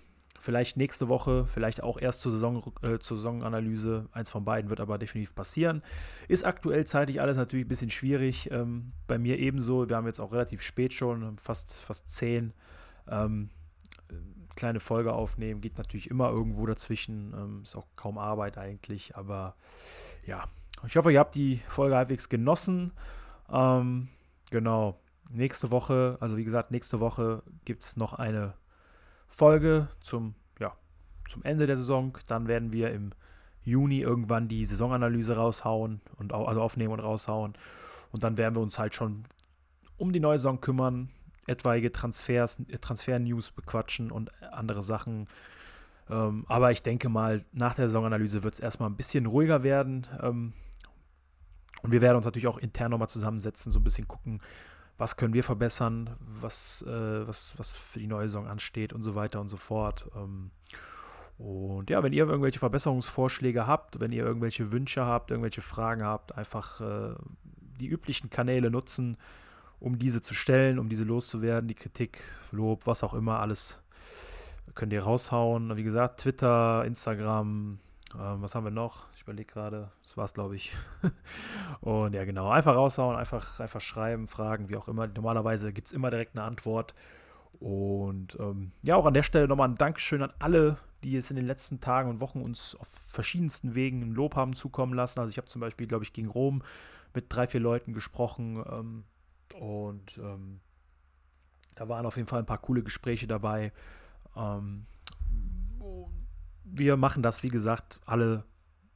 [0.47, 4.09] vielleicht nächste Woche, vielleicht auch erst zur, Saison, äh, zur Saisonanalyse.
[4.13, 5.83] Eins von beiden wird aber definitiv passieren.
[6.29, 8.49] Ist aktuell zeitlich alles natürlich ein bisschen schwierig.
[8.53, 9.89] Ähm, bei mir ebenso.
[9.89, 12.53] Wir haben jetzt auch relativ spät schon, fast, fast zehn.
[13.09, 13.51] Ähm,
[14.55, 17.35] kleine Folge aufnehmen, geht natürlich immer irgendwo dazwischen.
[17.37, 19.57] Ähm, ist auch kaum Arbeit eigentlich, aber
[20.27, 20.45] ja.
[20.87, 22.93] Ich hoffe, ihr habt die Folge halbwegs genossen.
[23.51, 24.07] Ähm,
[24.51, 25.01] genau.
[25.33, 28.55] Nächste Woche, also wie gesagt, nächste Woche gibt es noch eine
[29.29, 30.77] Folge zum, ja,
[31.29, 32.17] zum Ende der Saison.
[32.27, 33.13] Dann werden wir im
[33.63, 37.55] Juni irgendwann die Saisonanalyse raushauen und also aufnehmen und raushauen.
[38.13, 39.25] Und dann werden wir uns halt schon
[39.97, 41.11] um die neue Saison kümmern,
[41.47, 45.27] etwaige Transfers, Transfer-News bequatschen und andere Sachen.
[46.09, 50.07] Ähm, aber ich denke mal, nach der Saisonanalyse wird es erstmal ein bisschen ruhiger werden.
[50.23, 50.53] Ähm,
[51.83, 54.41] und wir werden uns natürlich auch intern nochmal zusammensetzen, so ein bisschen gucken,
[54.99, 59.15] was können wir verbessern, was, äh, was, was für die neue Saison ansteht und so
[59.15, 60.11] weiter und so fort.
[60.17, 60.51] Ähm,
[61.39, 66.37] und ja, wenn ihr irgendwelche Verbesserungsvorschläge habt, wenn ihr irgendwelche Wünsche habt, irgendwelche Fragen habt,
[66.37, 67.15] einfach äh,
[67.79, 69.19] die üblichen Kanäle nutzen
[69.81, 73.79] um diese zu stellen, um diese loszuwerden, die Kritik, Lob, was auch immer, alles
[74.75, 75.77] könnt ihr raushauen.
[75.77, 77.79] Wie gesagt, Twitter, Instagram,
[78.15, 79.07] ähm, was haben wir noch?
[79.17, 80.73] Ich überlege gerade, das war es, glaube ich.
[81.81, 85.07] und ja, genau, einfach raushauen, einfach, einfach schreiben, fragen, wie auch immer.
[85.09, 86.95] Normalerweise gibt es immer direkt eine Antwort.
[87.59, 91.37] Und ähm, ja, auch an der Stelle nochmal ein Dankeschön an alle, die jetzt in
[91.37, 95.21] den letzten Tagen und Wochen uns auf verschiedensten Wegen ein Lob haben zukommen lassen.
[95.21, 96.63] Also ich habe zum Beispiel, glaube ich, gegen Rom
[97.15, 98.63] mit drei, vier Leuten gesprochen.
[98.71, 99.05] Ähm,
[99.59, 100.61] und ähm,
[101.75, 103.73] da waren auf jeden Fall ein paar coole Gespräche dabei.
[104.37, 104.87] Ähm,
[106.67, 108.45] wir machen das, wie gesagt, alle,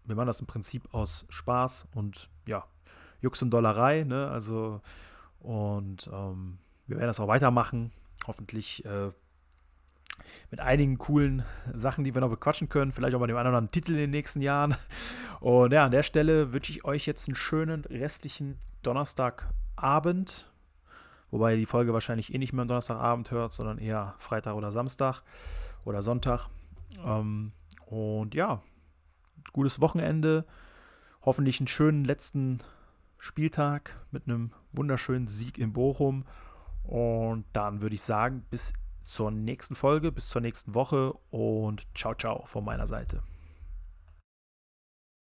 [0.05, 2.65] wir machen das im Prinzip aus Spaß und ja,
[3.21, 4.29] Jux und Dollerei, ne?
[4.29, 4.81] Also,
[5.41, 7.93] und ähm, wir werden das auch weitermachen.
[8.27, 9.11] Hoffentlich äh,
[10.51, 12.93] mit einigen coolen Sachen, die wir noch bequatschen können.
[12.93, 14.77] Vielleicht auch mal dem einen oder anderen Titel in den nächsten Jahren.
[15.41, 20.51] Und ja, an der Stelle wünsche ich euch jetzt einen schönen restlichen Donnerstagabend.
[21.31, 24.73] Wobei ihr die Folge wahrscheinlich eh nicht mehr am Donnerstagabend hört, sondern eher Freitag oder
[24.73, 25.23] Samstag
[25.85, 26.49] oder Sonntag.
[27.05, 27.53] Ähm,
[27.91, 28.63] und ja,
[29.53, 30.47] gutes Wochenende.
[31.23, 32.61] Hoffentlich einen schönen letzten
[33.19, 36.25] Spieltag mit einem wunderschönen Sieg in Bochum.
[36.85, 38.73] Und dann würde ich sagen, bis
[39.03, 43.23] zur nächsten Folge, bis zur nächsten Woche und ciao, ciao von meiner Seite.